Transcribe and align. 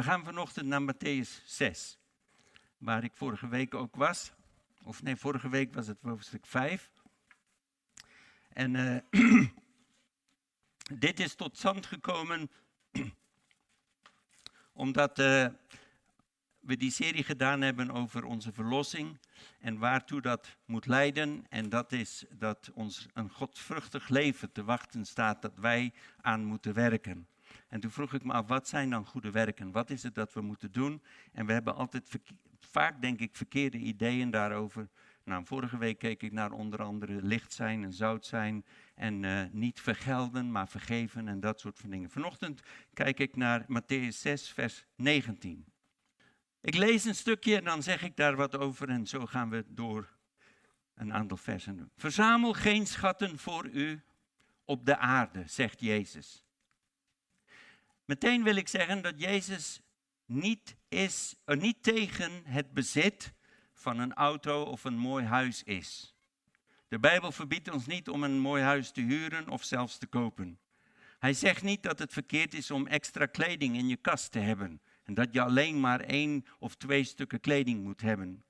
We 0.00 0.06
gaan 0.06 0.24
vanochtend 0.24 0.66
naar 0.66 0.94
Matthäus 0.94 1.44
6, 1.44 1.98
waar 2.78 3.04
ik 3.04 3.12
vorige 3.14 3.48
week 3.48 3.74
ook 3.74 3.96
was. 3.96 4.32
Of 4.82 5.02
nee, 5.02 5.16
vorige 5.16 5.48
week 5.48 5.74
was 5.74 5.86
het 5.86 5.98
hoofdstuk 6.02 6.46
5. 6.46 6.90
En 8.48 8.74
uh, 8.74 9.46
dit 11.06 11.20
is 11.20 11.34
tot 11.34 11.56
stand 11.56 11.86
gekomen 11.86 12.50
omdat 14.72 15.18
uh, 15.18 15.46
we 16.60 16.76
die 16.76 16.90
serie 16.90 17.24
gedaan 17.24 17.60
hebben 17.60 17.90
over 17.90 18.24
onze 18.24 18.52
verlossing 18.52 19.18
en 19.58 19.78
waartoe 19.78 20.20
dat 20.20 20.56
moet 20.64 20.86
leiden. 20.86 21.46
En 21.48 21.68
dat 21.68 21.92
is 21.92 22.24
dat 22.30 22.70
ons 22.74 23.06
een 23.12 23.30
godvruchtig 23.30 24.08
leven 24.08 24.52
te 24.52 24.64
wachten 24.64 25.04
staat, 25.04 25.42
dat 25.42 25.58
wij 25.58 25.92
aan 26.20 26.44
moeten 26.44 26.74
werken. 26.74 27.28
En 27.68 27.80
toen 27.80 27.90
vroeg 27.90 28.14
ik 28.14 28.24
me 28.24 28.32
af, 28.32 28.46
wat 28.46 28.68
zijn 28.68 28.90
dan 28.90 29.06
goede 29.06 29.30
werken? 29.30 29.72
Wat 29.72 29.90
is 29.90 30.02
het 30.02 30.14
dat 30.14 30.32
we 30.32 30.40
moeten 30.40 30.72
doen? 30.72 31.02
En 31.32 31.46
we 31.46 31.52
hebben 31.52 31.74
altijd 31.74 32.18
vaak, 32.58 33.00
denk 33.02 33.20
ik, 33.20 33.36
verkeerde 33.36 33.78
ideeën 33.78 34.30
daarover. 34.30 34.88
Nou, 35.24 35.44
vorige 35.44 35.78
week 35.78 35.98
keek 35.98 36.22
ik 36.22 36.32
naar 36.32 36.52
onder 36.52 36.82
andere 36.82 37.22
licht 37.22 37.52
zijn 37.52 37.84
en 37.84 37.92
zout 37.92 38.26
zijn. 38.26 38.64
En 38.94 39.22
uh, 39.22 39.42
niet 39.52 39.80
vergelden, 39.80 40.52
maar 40.52 40.68
vergeven 40.68 41.28
en 41.28 41.40
dat 41.40 41.60
soort 41.60 41.78
van 41.78 41.90
dingen. 41.90 42.10
Vanochtend 42.10 42.62
kijk 42.94 43.18
ik 43.18 43.36
naar 43.36 43.62
Matthäus 43.62 44.08
6, 44.08 44.50
vers 44.50 44.86
19. 44.96 45.64
Ik 46.60 46.74
lees 46.74 47.04
een 47.04 47.14
stukje 47.14 47.56
en 47.56 47.64
dan 47.64 47.82
zeg 47.82 48.02
ik 48.02 48.16
daar 48.16 48.36
wat 48.36 48.56
over 48.56 48.88
en 48.88 49.06
zo 49.06 49.26
gaan 49.26 49.50
we 49.50 49.64
door 49.68 50.08
een 50.94 51.12
aantal 51.12 51.36
versen. 51.36 51.90
Verzamel 51.96 52.52
geen 52.52 52.86
schatten 52.86 53.38
voor 53.38 53.66
u 53.66 54.02
op 54.64 54.86
de 54.86 54.96
aarde, 54.96 55.42
zegt 55.46 55.80
Jezus. 55.80 56.44
Meteen 58.10 58.42
wil 58.42 58.56
ik 58.56 58.68
zeggen 58.68 59.02
dat 59.02 59.20
Jezus 59.20 59.80
niet, 60.26 60.76
is, 60.88 61.34
er 61.44 61.56
niet 61.56 61.82
tegen 61.82 62.42
het 62.44 62.72
bezit 62.72 63.32
van 63.74 63.98
een 63.98 64.14
auto 64.14 64.62
of 64.62 64.84
een 64.84 64.98
mooi 64.98 65.24
huis 65.24 65.62
is. 65.62 66.14
De 66.88 66.98
Bijbel 66.98 67.32
verbiedt 67.32 67.70
ons 67.70 67.86
niet 67.86 68.08
om 68.08 68.22
een 68.22 68.38
mooi 68.38 68.62
huis 68.62 68.90
te 68.90 69.00
huren 69.00 69.48
of 69.48 69.64
zelfs 69.64 69.98
te 69.98 70.06
kopen. 70.06 70.58
Hij 71.18 71.32
zegt 71.32 71.62
niet 71.62 71.82
dat 71.82 71.98
het 71.98 72.12
verkeerd 72.12 72.54
is 72.54 72.70
om 72.70 72.86
extra 72.86 73.26
kleding 73.26 73.76
in 73.76 73.88
je 73.88 73.96
kast 73.96 74.32
te 74.32 74.38
hebben 74.38 74.80
en 75.04 75.14
dat 75.14 75.28
je 75.32 75.40
alleen 75.40 75.80
maar 75.80 76.00
één 76.00 76.44
of 76.58 76.74
twee 76.74 77.04
stukken 77.04 77.40
kleding 77.40 77.82
moet 77.82 78.00
hebben. 78.00 78.44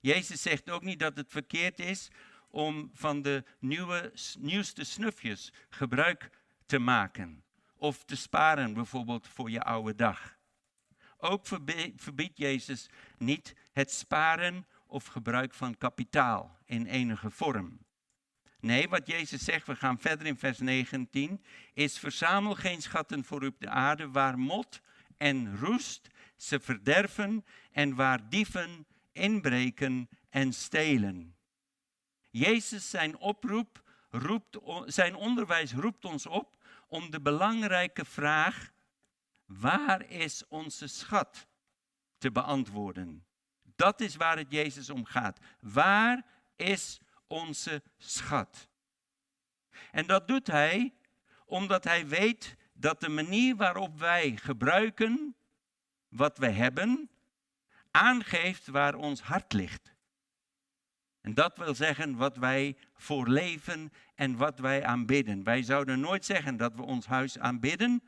Jezus 0.00 0.42
zegt 0.42 0.70
ook 0.70 0.82
niet 0.82 0.98
dat 0.98 1.16
het 1.16 1.30
verkeerd 1.30 1.78
is 1.78 2.08
om 2.50 2.90
van 2.92 3.22
de 3.22 3.44
nieuwe, 3.58 4.12
nieuwste 4.38 4.84
snufjes 4.84 5.52
gebruik 5.68 6.30
te 6.66 6.78
maken 6.78 7.42
of 7.78 8.04
te 8.04 8.16
sparen, 8.16 8.74
bijvoorbeeld 8.74 9.28
voor 9.28 9.50
je 9.50 9.62
oude 9.62 9.94
dag. 9.94 10.36
Ook 11.16 11.46
verbiedt 11.96 12.38
Jezus 12.38 12.88
niet 13.18 13.54
het 13.72 13.90
sparen 13.90 14.66
of 14.86 15.06
gebruik 15.06 15.54
van 15.54 15.78
kapitaal 15.78 16.58
in 16.64 16.86
enige 16.86 17.30
vorm. 17.30 17.86
Nee, 18.60 18.88
wat 18.88 19.06
Jezus 19.06 19.44
zegt, 19.44 19.66
we 19.66 19.76
gaan 19.76 19.98
verder 19.98 20.26
in 20.26 20.38
vers 20.38 20.58
19, 20.58 21.44
is 21.74 21.98
verzamel 21.98 22.54
geen 22.54 22.82
schatten 22.82 23.24
voor 23.24 23.42
op 23.42 23.60
de 23.60 23.68
aarde 23.68 24.10
waar 24.10 24.38
mot 24.38 24.80
en 25.16 25.58
roest 25.58 26.08
ze 26.36 26.60
verderven 26.60 27.44
en 27.72 27.94
waar 27.94 28.28
dieven 28.28 28.86
inbreken 29.12 30.08
en 30.30 30.52
stelen. 30.52 31.36
Jezus 32.30 32.90
zijn 32.90 33.18
oproep 33.18 33.82
roept, 34.10 34.58
zijn 34.84 35.14
onderwijs 35.14 35.72
roept 35.72 36.04
ons 36.04 36.26
op 36.26 36.56
om 36.88 37.10
de 37.10 37.20
belangrijke 37.20 38.04
vraag, 38.04 38.72
waar 39.44 40.06
is 40.06 40.44
onze 40.48 40.86
schat, 40.86 41.46
te 42.18 42.32
beantwoorden. 42.32 43.26
Dat 43.62 44.00
is 44.00 44.16
waar 44.16 44.36
het 44.36 44.50
Jezus 44.50 44.90
om 44.90 45.04
gaat. 45.04 45.38
Waar 45.60 46.26
is 46.56 47.00
onze 47.26 47.82
schat? 47.96 48.68
En 49.90 50.06
dat 50.06 50.28
doet 50.28 50.46
hij 50.46 50.92
omdat 51.44 51.84
hij 51.84 52.06
weet 52.06 52.56
dat 52.72 53.00
de 53.00 53.08
manier 53.08 53.56
waarop 53.56 53.98
wij 53.98 54.36
gebruiken 54.36 55.36
wat 56.08 56.38
we 56.38 56.48
hebben, 56.48 57.10
aangeeft 57.90 58.66
waar 58.66 58.94
ons 58.94 59.20
hart 59.20 59.52
ligt. 59.52 59.92
En 61.28 61.34
dat 61.34 61.56
wil 61.56 61.74
zeggen 61.74 62.16
wat 62.16 62.36
wij 62.36 62.76
voor 62.96 63.28
leven 63.28 63.92
en 64.14 64.36
wat 64.36 64.58
wij 64.58 64.84
aanbidden. 64.84 65.44
Wij 65.44 65.62
zouden 65.62 66.00
nooit 66.00 66.24
zeggen 66.24 66.56
dat 66.56 66.74
we 66.74 66.82
ons 66.82 67.06
huis 67.06 67.38
aanbidden, 67.38 68.02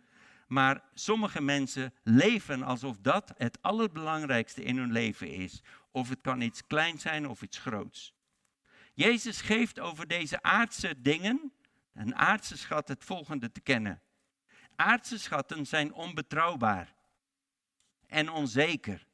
maar 0.47 0.83
sommige 0.95 1.43
mensen 1.43 1.95
leven 2.03 2.63
alsof 2.63 2.97
dat 3.01 3.33
het 3.37 3.59
allerbelangrijkste 3.63 4.63
in 4.63 4.77
hun 4.77 4.93
leven 4.93 5.29
is. 5.29 5.63
Of 5.91 6.09
het 6.09 6.21
kan 6.21 6.41
iets 6.41 6.67
kleins 6.67 7.03
zijn 7.03 7.29
of 7.29 7.43
iets 7.43 7.59
groots. 7.59 8.15
Jezus 8.95 9.41
geeft 9.41 9.81
over 9.81 10.07
deze 10.07 10.43
aardse 10.43 10.95
dingen, 11.01 11.53
een 11.95 12.15
aardse 12.15 12.59
schat, 12.59 12.89
het 12.89 13.05
volgende 13.05 13.53
te 13.53 13.61
kennen. 13.61 14.01
Aardse 14.77 15.19
schatten 15.19 15.67
zijn 15.67 15.93
onbetrouwbaar 15.93 16.95
en 18.07 18.31
onzeker. 18.31 19.07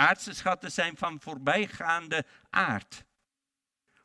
Aardse 0.00 0.34
schatten 0.34 0.72
zijn 0.72 0.96
van 0.96 1.20
voorbijgaande 1.20 2.24
aard. 2.50 3.04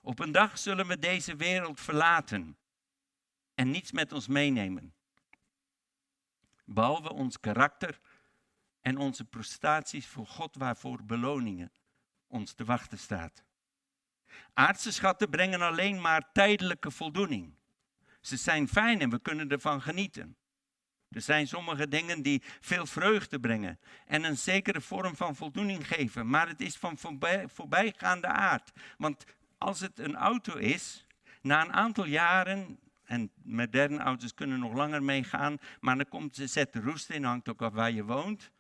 Op 0.01 0.19
een 0.19 0.31
dag 0.31 0.57
zullen 0.57 0.87
we 0.87 0.99
deze 0.99 1.35
wereld 1.35 1.79
verlaten 1.79 2.57
en 3.53 3.71
niets 3.71 3.91
met 3.91 4.11
ons 4.11 4.27
meenemen. 4.27 4.93
Behalve 6.65 7.13
ons 7.13 7.39
karakter 7.39 7.99
en 8.81 8.97
onze 8.97 9.25
prestaties 9.25 10.07
voor 10.07 10.27
God 10.27 10.55
waarvoor 10.55 11.03
beloningen 11.03 11.71
ons 12.27 12.53
te 12.53 12.65
wachten 12.65 12.99
staat. 12.99 13.43
Aardse 14.53 14.91
schatten 14.91 15.29
brengen 15.29 15.61
alleen 15.61 16.01
maar 16.01 16.31
tijdelijke 16.31 16.91
voldoening. 16.91 17.55
Ze 18.21 18.37
zijn 18.37 18.67
fijn 18.67 19.01
en 19.01 19.09
we 19.09 19.19
kunnen 19.19 19.49
ervan 19.49 19.81
genieten. 19.81 20.37
Er 21.15 21.21
zijn 21.21 21.47
sommige 21.47 21.87
dingen 21.87 22.21
die 22.21 22.41
veel 22.61 22.85
vreugde 22.85 23.39
brengen 23.39 23.79
en 24.05 24.23
een 24.23 24.37
zekere 24.37 24.81
vorm 24.81 25.15
van 25.15 25.35
voldoening 25.35 25.87
geven, 25.87 26.29
maar 26.29 26.47
het 26.47 26.61
is 26.61 26.75
van 26.75 26.97
voorbij, 26.97 27.47
voorbijgaande 27.47 28.27
aard. 28.27 28.71
Want 28.97 29.25
als 29.57 29.79
het 29.79 29.99
een 29.99 30.15
auto 30.15 30.55
is, 30.55 31.05
na 31.41 31.61
een 31.61 31.73
aantal 31.73 32.05
jaren, 32.05 32.79
en 33.03 33.31
moderne 33.43 33.97
auto's 33.97 34.33
kunnen 34.33 34.59
nog 34.59 34.73
langer 34.73 35.03
meegaan, 35.03 35.57
maar 35.79 35.95
dan 35.95 36.07
komt 36.07 36.35
ze 36.35 36.47
zet 36.47 36.73
de 36.73 36.81
roest 36.81 37.09
in, 37.09 37.23
hangt 37.23 37.49
ook 37.49 37.61
af 37.61 37.73
waar 37.73 37.91
je 37.91 38.03
woont. 38.03 38.51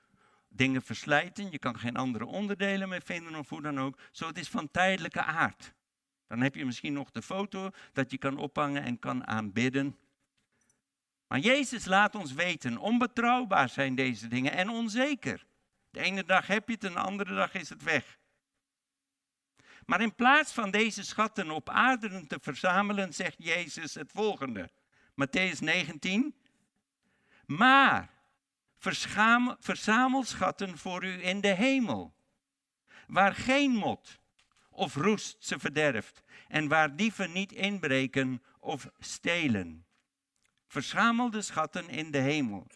Dingen 0.49 0.81
verslijten, 0.81 1.51
je 1.51 1.59
kan 1.59 1.79
geen 1.79 1.95
andere 1.95 2.25
onderdelen 2.25 2.89
meer 2.89 3.01
vinden 3.01 3.35
of 3.35 3.49
hoe 3.49 3.61
dan 3.61 3.79
ook. 3.79 3.99
Zo 4.11 4.27
het 4.27 4.37
is 4.37 4.49
van 4.49 4.71
tijdelijke 4.71 5.23
aard. 5.23 5.73
Dan 6.27 6.41
heb 6.41 6.55
je 6.55 6.65
misschien 6.65 6.93
nog 6.93 7.11
de 7.11 7.21
foto 7.21 7.69
dat 7.93 8.11
je 8.11 8.17
kan 8.17 8.37
ophangen 8.37 8.83
en 8.83 8.99
kan 8.99 9.27
aanbidden. 9.27 9.97
Maar 11.27 11.39
Jezus 11.39 11.85
laat 11.85 12.15
ons 12.15 12.33
weten, 12.33 12.77
onbetrouwbaar 12.77 13.69
zijn 13.69 13.95
deze 13.95 14.27
dingen 14.27 14.51
en 14.51 14.69
onzeker. 14.69 15.45
De 15.89 15.99
ene 15.99 16.23
dag 16.23 16.47
heb 16.47 16.67
je 16.67 16.73
het, 16.73 16.83
en 16.83 16.93
de 16.93 16.99
andere 16.99 17.35
dag 17.35 17.53
is 17.53 17.69
het 17.69 17.83
weg. 17.83 18.17
Maar 19.85 20.01
in 20.01 20.15
plaats 20.15 20.53
van 20.53 20.71
deze 20.71 21.03
schatten 21.03 21.51
op 21.51 21.69
aarde 21.69 22.27
te 22.27 22.37
verzamelen, 22.41 23.13
zegt 23.13 23.35
Jezus 23.37 23.93
het 23.93 24.11
volgende. 24.11 24.71
Matthäus 25.11 25.59
19. 25.59 26.35
Maar 27.45 28.09
verzamel 29.59 30.23
schatten 30.23 30.77
voor 30.77 31.03
u 31.03 31.23
in 31.23 31.41
de 31.41 31.53
hemel, 31.53 32.15
waar 33.07 33.35
geen 33.35 33.71
mot 33.71 34.19
of 34.69 34.95
roest 34.95 35.35
ze 35.39 35.59
verderft 35.59 36.23
en 36.47 36.67
waar 36.67 36.95
dieven 36.95 37.31
niet 37.31 37.51
inbreken 37.51 38.43
of 38.59 38.89
stelen. 38.99 39.84
Verzamel 40.67 41.29
de 41.29 41.41
schatten 41.41 41.89
in 41.89 42.11
de 42.11 42.17
hemel. 42.17 42.67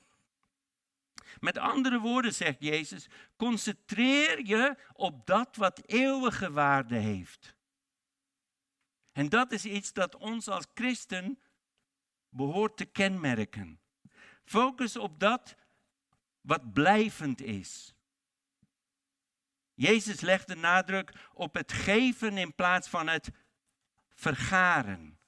Met 1.39 1.57
andere 1.57 1.99
woorden 1.99 2.33
zegt 2.33 2.57
Jezus, 2.59 3.07
concentreer 3.35 4.45
je 4.45 4.77
op 4.93 5.25
dat 5.25 5.55
wat 5.55 5.81
eeuwige 5.85 6.51
waarde 6.51 6.95
heeft. 6.95 7.55
En 9.11 9.29
dat 9.29 9.51
is 9.51 9.65
iets 9.65 9.93
dat 9.93 10.15
ons 10.15 10.47
als 10.47 10.65
christen 10.73 11.39
behoort 12.29 12.77
te 12.77 12.85
kenmerken. 12.85 13.79
Focus 14.43 14.97
op 14.97 15.19
dat 15.19 15.55
wat 16.41 16.73
blijvend 16.73 17.41
is. 17.41 17.93
Jezus 19.73 20.19
legt 20.21 20.47
de 20.47 20.55
nadruk 20.55 21.29
op 21.33 21.53
het 21.53 21.71
geven 21.71 22.37
in 22.37 22.55
plaats 22.55 22.89
van 22.89 23.07
het 23.07 23.29
vergaren. 24.13 25.18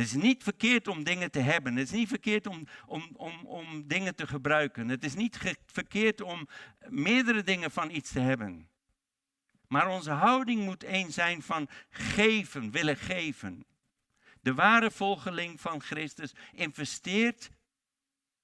Het 0.00 0.08
is 0.08 0.22
niet 0.22 0.42
verkeerd 0.42 0.88
om 0.88 1.04
dingen 1.04 1.30
te 1.30 1.38
hebben. 1.38 1.76
Het 1.76 1.86
is 1.86 1.98
niet 1.98 2.08
verkeerd 2.08 2.46
om, 2.46 2.66
om, 2.86 3.10
om, 3.16 3.46
om 3.46 3.88
dingen 3.88 4.14
te 4.14 4.26
gebruiken. 4.26 4.88
Het 4.88 5.04
is 5.04 5.14
niet 5.14 5.56
verkeerd 5.66 6.20
om 6.20 6.48
meerdere 6.88 7.42
dingen 7.42 7.70
van 7.70 7.90
iets 7.90 8.12
te 8.12 8.20
hebben. 8.20 8.68
Maar 9.68 9.88
onze 9.88 10.10
houding 10.10 10.64
moet 10.64 10.84
één 10.84 11.12
zijn 11.12 11.42
van 11.42 11.68
geven, 11.90 12.70
willen 12.70 12.96
geven. 12.96 13.64
De 14.40 14.54
ware 14.54 14.90
volgeling 14.90 15.60
van 15.60 15.80
Christus 15.82 16.32
investeert 16.52 17.50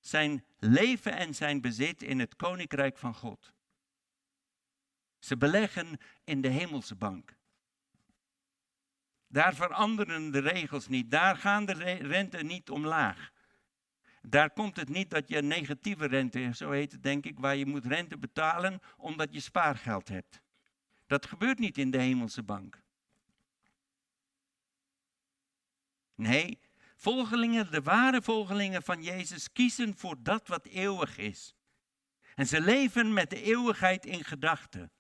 zijn 0.01 0.45
leven 0.59 1.17
en 1.17 1.35
zijn 1.35 1.61
bezit 1.61 2.03
in 2.03 2.19
het 2.19 2.37
koninkrijk 2.37 2.99
van 2.99 3.15
God. 3.15 3.53
Ze 5.19 5.37
beleggen 5.37 5.99
in 6.25 6.41
de 6.41 6.49
hemelse 6.49 6.95
bank. 6.95 7.36
Daar 9.29 9.55
veranderen 9.55 10.31
de 10.31 10.39
regels 10.39 10.89
niet. 10.89 11.11
Daar 11.11 11.37
gaan 11.37 11.65
de 11.65 11.73
rente 11.95 12.43
niet 12.43 12.71
omlaag. 12.71 13.33
Daar 14.23 14.51
komt 14.51 14.77
het 14.77 14.89
niet 14.89 15.11
dat 15.11 15.29
je 15.29 15.43
negatieve 15.43 16.07
rente, 16.07 16.51
zo 16.55 16.71
heet 16.71 16.93
het 16.93 17.03
denk 17.03 17.25
ik, 17.25 17.39
waar 17.39 17.57
je 17.57 17.67
moet 17.67 17.87
rente 17.87 18.19
betalen 18.19 18.81
omdat 18.97 19.35
je 19.35 19.41
spaargeld 19.41 20.09
hebt. 20.09 20.41
Dat 21.07 21.27
gebeurt 21.27 21.59
niet 21.59 21.79
in 21.79 21.91
de 21.91 21.99
hemelse 21.99 22.43
bank. 22.43 22.83
Nee, 26.15 26.61
volgelingen, 26.97 27.71
de 27.71 27.83
ware 27.83 28.23
volgelingen 28.23 28.83
van 28.83 29.03
Jezus, 29.03 29.53
kiezen 29.53 29.97
voor 29.97 30.23
dat 30.23 30.49
wat 30.49 30.67
eeuwig 30.67 31.19
is. 31.19 31.55
En 32.35 32.47
ze 32.47 32.61
leven 32.61 33.13
met 33.13 33.31
de 33.31 33.43
eeuwigheid 33.43 34.07
in 34.07 34.25
gedachten. 34.25 34.91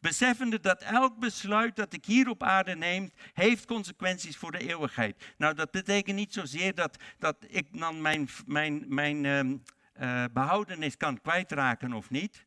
Beseffende 0.00 0.60
dat 0.60 0.82
elk 0.82 1.18
besluit 1.18 1.76
dat 1.76 1.92
ik 1.92 2.04
hier 2.04 2.28
op 2.28 2.42
aarde 2.42 2.74
neem, 2.74 3.10
heeft 3.32 3.66
consequenties 3.66 4.36
voor 4.36 4.52
de 4.52 4.68
eeuwigheid. 4.68 5.34
Nou, 5.36 5.54
dat 5.54 5.70
betekent 5.70 6.16
niet 6.16 6.32
zozeer 6.32 6.74
dat, 6.74 6.96
dat 7.18 7.36
ik 7.48 7.78
dan 7.78 8.02
mijn, 8.02 8.28
mijn, 8.46 8.84
mijn 8.88 9.24
uh, 9.24 10.24
behoudenis 10.32 10.96
kan 10.96 11.20
kwijtraken 11.20 11.92
of 11.92 12.10
niet. 12.10 12.46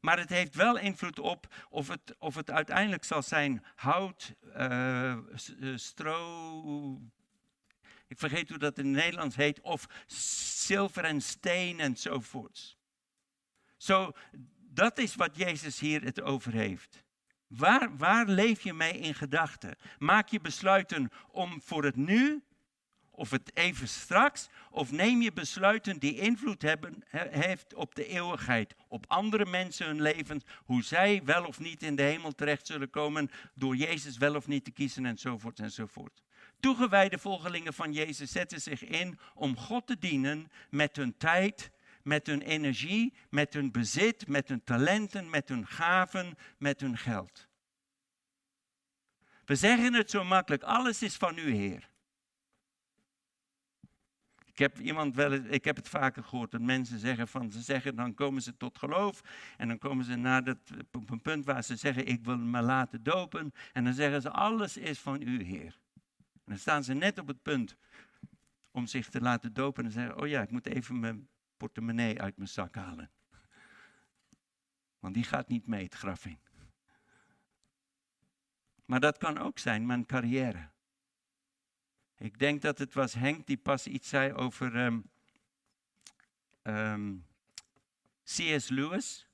Maar 0.00 0.18
het 0.18 0.28
heeft 0.28 0.54
wel 0.54 0.78
invloed 0.78 1.18
op 1.18 1.54
of 1.68 1.88
het, 1.88 2.14
of 2.18 2.34
het 2.34 2.50
uiteindelijk 2.50 3.04
zal 3.04 3.22
zijn 3.22 3.64
hout, 3.74 4.34
uh, 4.56 5.16
stro, 5.74 7.00
ik 8.06 8.18
vergeet 8.18 8.48
hoe 8.48 8.58
dat 8.58 8.78
in 8.78 8.86
het 8.86 8.94
Nederlands 8.94 9.36
heet, 9.36 9.60
of 9.60 9.86
zilver 10.06 11.04
en 11.04 11.20
steen 11.20 11.80
enzovoorts. 11.80 12.78
Zo, 13.76 14.12
dat 14.74 14.98
is 14.98 15.14
wat 15.14 15.36
Jezus 15.36 15.80
hier 15.80 16.02
het 16.02 16.22
over 16.22 16.52
heeft. 16.52 17.04
Waar, 17.46 17.96
waar 17.96 18.26
leef 18.26 18.62
je 18.62 18.72
mee 18.72 18.98
in 18.98 19.14
gedachten? 19.14 19.76
Maak 19.98 20.28
je 20.28 20.40
besluiten 20.40 21.10
om 21.30 21.60
voor 21.62 21.84
het 21.84 21.96
nu, 21.96 22.42
of 23.10 23.30
het 23.30 23.56
even 23.56 23.88
straks, 23.88 24.48
of 24.70 24.92
neem 24.92 25.22
je 25.22 25.32
besluiten 25.32 25.98
die 25.98 26.18
invloed 26.18 26.62
hebben, 26.62 27.04
heeft 27.30 27.74
op 27.74 27.94
de 27.94 28.06
eeuwigheid, 28.06 28.74
op 28.88 29.04
andere 29.08 29.46
mensen 29.46 29.86
hun 29.86 30.02
leven, 30.02 30.42
hoe 30.64 30.82
zij 30.82 31.20
wel 31.24 31.44
of 31.44 31.58
niet 31.58 31.82
in 31.82 31.96
de 31.96 32.02
hemel 32.02 32.32
terecht 32.32 32.66
zullen 32.66 32.90
komen, 32.90 33.30
door 33.54 33.76
Jezus 33.76 34.16
wel 34.16 34.34
of 34.34 34.46
niet 34.46 34.64
te 34.64 34.70
kiezen 34.70 35.06
enzovoort 35.06 35.58
enzovoort. 35.58 36.22
Toegewijde 36.60 37.18
volgelingen 37.18 37.74
van 37.74 37.92
Jezus 37.92 38.32
zetten 38.32 38.60
zich 38.60 38.84
in 38.84 39.18
om 39.34 39.56
God 39.56 39.86
te 39.86 39.98
dienen 39.98 40.50
met 40.70 40.96
hun 40.96 41.16
tijd, 41.16 41.70
met 42.04 42.26
hun 42.26 42.42
energie, 42.42 43.14
met 43.30 43.54
hun 43.54 43.72
bezit, 43.72 44.28
met 44.28 44.48
hun 44.48 44.64
talenten, 44.64 45.30
met 45.30 45.48
hun 45.48 45.66
gaven, 45.66 46.34
met 46.58 46.80
hun 46.80 46.98
geld. 46.98 47.48
We 49.44 49.54
zeggen 49.54 49.94
het 49.94 50.10
zo 50.10 50.24
makkelijk, 50.24 50.62
alles 50.62 51.02
is 51.02 51.16
van 51.16 51.38
u, 51.38 51.54
Heer. 51.54 51.92
Ik 54.44 54.58
heb, 54.58 54.78
iemand 54.78 55.14
wel, 55.14 55.32
ik 55.32 55.64
heb 55.64 55.76
het 55.76 55.88
vaker 55.88 56.24
gehoord 56.24 56.50
dat 56.50 56.60
mensen 56.60 56.98
zeggen 56.98 57.28
van, 57.28 57.50
ze 57.50 57.60
zeggen 57.60 57.96
dan 57.96 58.14
komen 58.14 58.42
ze 58.42 58.56
tot 58.56 58.78
geloof 58.78 59.20
en 59.56 59.68
dan 59.68 59.78
komen 59.78 60.04
ze 60.04 60.16
naar 60.16 60.44
dat, 60.44 60.58
op 60.92 61.10
een 61.10 61.20
punt 61.20 61.44
waar 61.44 61.64
ze 61.64 61.76
zeggen 61.76 62.06
ik 62.06 62.24
wil 62.24 62.38
me 62.38 62.62
laten 62.62 63.02
dopen 63.02 63.52
en 63.72 63.84
dan 63.84 63.94
zeggen 63.94 64.22
ze 64.22 64.30
alles 64.30 64.76
is 64.76 64.98
van 64.98 65.22
u 65.22 65.42
Heer. 65.42 65.78
En 66.32 66.40
dan 66.44 66.58
staan 66.58 66.84
ze 66.84 66.94
net 66.94 67.18
op 67.18 67.26
het 67.26 67.42
punt 67.42 67.76
om 68.70 68.86
zich 68.86 69.08
te 69.08 69.20
laten 69.20 69.52
dopen 69.52 69.84
en 69.84 69.90
zeggen, 69.90 70.20
oh 70.20 70.28
ja, 70.28 70.42
ik 70.42 70.50
moet 70.50 70.66
even 70.66 71.00
mijn 71.00 71.28
portemonnee 71.56 72.20
uit 72.20 72.36
mijn 72.36 72.48
zak 72.48 72.74
halen. 72.74 73.10
Want 74.98 75.14
die 75.14 75.24
gaat 75.24 75.48
niet 75.48 75.66
mee 75.66 75.84
het 75.84 75.94
graf 75.94 76.26
in. 76.26 76.38
Maar 78.84 79.00
dat 79.00 79.18
kan 79.18 79.38
ook 79.38 79.58
zijn 79.58 79.86
mijn 79.86 80.06
carrière. 80.06 80.68
Ik 82.18 82.38
denk 82.38 82.62
dat 82.62 82.78
het 82.78 82.94
was 82.94 83.14
Henk 83.14 83.46
die 83.46 83.56
pas 83.56 83.86
iets 83.86 84.08
zei 84.08 84.32
over 84.32 84.76
um, 84.76 85.10
ehm, 86.62 86.76
ehm, 86.76 87.16
C.S. 88.24 88.68
Lewis. 88.68 89.28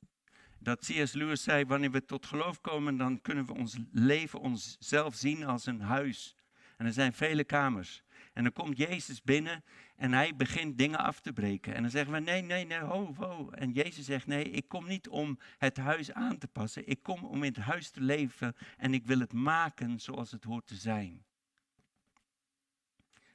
Dat 0.58 0.78
C.S. 0.78 1.12
Lewis 1.12 1.42
zei, 1.42 1.64
wanneer 1.64 1.90
we 1.90 2.04
tot 2.04 2.26
geloof 2.26 2.60
komen, 2.60 2.96
dan 2.96 3.20
kunnen 3.20 3.46
we 3.46 3.54
ons 3.54 3.78
leven 3.92 4.40
onszelf 4.40 5.14
zien 5.14 5.44
als 5.44 5.66
een 5.66 5.80
huis. 5.80 6.36
En 6.76 6.86
er 6.86 6.92
zijn 6.92 7.12
vele 7.12 7.44
kamers. 7.44 8.02
En 8.40 8.46
dan 8.46 8.64
komt 8.64 8.78
Jezus 8.78 9.22
binnen 9.22 9.64
en 9.96 10.12
hij 10.12 10.36
begint 10.36 10.78
dingen 10.78 10.98
af 10.98 11.20
te 11.20 11.32
breken. 11.32 11.74
En 11.74 11.82
dan 11.82 11.90
zeggen 11.90 12.12
we, 12.12 12.20
nee, 12.20 12.42
nee, 12.42 12.64
nee, 12.64 12.78
ho, 12.78 13.14
ho. 13.14 13.50
En 13.50 13.72
Jezus 13.72 14.04
zegt, 14.04 14.26
nee, 14.26 14.44
ik 14.44 14.68
kom 14.68 14.86
niet 14.86 15.08
om 15.08 15.38
het 15.58 15.76
huis 15.76 16.12
aan 16.12 16.38
te 16.38 16.48
passen. 16.48 16.88
Ik 16.88 17.02
kom 17.02 17.24
om 17.24 17.42
in 17.42 17.52
het 17.52 17.62
huis 17.62 17.90
te 17.90 18.00
leven 18.00 18.56
en 18.76 18.94
ik 18.94 19.06
wil 19.06 19.18
het 19.18 19.32
maken 19.32 20.00
zoals 20.00 20.30
het 20.30 20.44
hoort 20.44 20.66
te 20.66 20.74
zijn. 20.74 21.24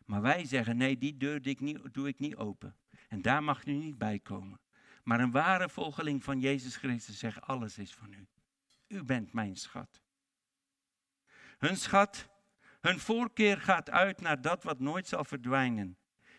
Maar 0.05 0.21
wij 0.21 0.45
zeggen, 0.45 0.77
nee, 0.77 0.97
die 0.97 1.17
deur 1.17 1.41
doe 1.41 1.51
ik 1.51 1.59
niet, 1.59 1.93
doe 1.93 2.07
ik 2.07 2.19
niet 2.19 2.35
open. 2.35 2.75
En 3.07 3.21
daar 3.21 3.43
mag 3.43 3.65
u 3.65 3.73
niet 3.73 3.97
bij 3.97 4.19
komen. 4.19 4.59
Maar 5.03 5.19
een 5.19 5.31
ware 5.31 5.69
volgeling 5.69 6.23
van 6.23 6.39
Jezus 6.39 6.75
Christus 6.75 7.19
zegt, 7.19 7.41
alles 7.41 7.77
is 7.77 7.93
van 7.93 8.13
u. 8.13 8.27
U 8.87 9.03
bent 9.03 9.33
mijn 9.33 9.55
schat. 9.55 10.01
Hun 11.57 11.77
schat 11.77 12.33
hun 12.85 12.99
voorkeur 12.99 13.61
gaat 13.61 13.89
uit 13.89 14.21
naar 14.21 14.41
dat 14.41 14.63
wat 14.63 14.79
nooit 14.79 15.07
zal 15.07 15.23
verdwijnen, 15.23 15.97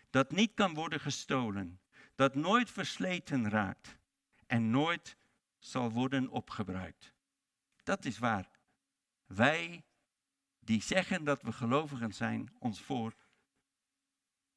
dat 0.09 0.31
niet 0.31 0.53
kan 0.53 0.73
worden 0.73 0.99
gestolen, 0.99 1.79
dat 2.15 2.35
nooit 2.35 2.71
versleten 2.71 3.49
raakt 3.49 3.97
en 4.45 4.69
nooit 4.69 5.17
zal 5.59 5.91
worden 5.91 6.29
opgebruikt. 6.29 7.13
Dat 7.83 8.05
is 8.05 8.17
waar 8.17 8.49
wij, 9.25 9.83
die 10.59 10.81
zeggen 10.81 11.23
dat 11.23 11.41
we 11.41 11.51
gelovigen 11.51 12.13
zijn, 12.13 12.55
ons 12.59 12.81
voor 12.81 13.15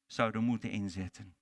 zouden 0.05 0.43
moeten 0.43 0.69
inzetten. 0.69 1.35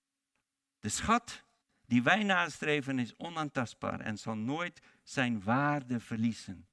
De 0.79 0.89
schat 0.89 1.43
die 1.85 2.03
wij 2.03 2.23
nastreven 2.23 2.99
is 2.99 3.17
onaantastbaar 3.17 3.99
en 3.99 4.17
zal 4.17 4.35
nooit 4.35 4.81
zijn 5.03 5.43
waarde 5.43 5.99
verliezen. 5.99 6.67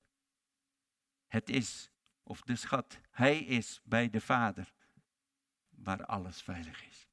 Het 1.27 1.49
is 1.49 1.91
of 2.29 2.41
de 2.43 2.57
schat, 2.57 2.99
hij 3.11 3.39
is 3.39 3.81
bij 3.85 4.11
de 4.11 4.21
Vader, 4.21 4.73
waar 5.71 6.05
alles 6.05 6.43
veilig 6.43 6.87
is. 6.87 7.09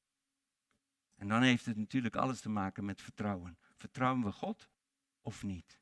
En 1.16 1.28
dan 1.28 1.42
heeft 1.42 1.66
het 1.66 1.76
natuurlijk 1.76 2.16
alles 2.16 2.40
te 2.40 2.48
maken 2.48 2.84
met 2.84 3.02
vertrouwen. 3.02 3.58
Vertrouwen 3.76 4.24
we 4.24 4.32
God 4.32 4.68
of 5.22 5.42
niet? 5.42 5.78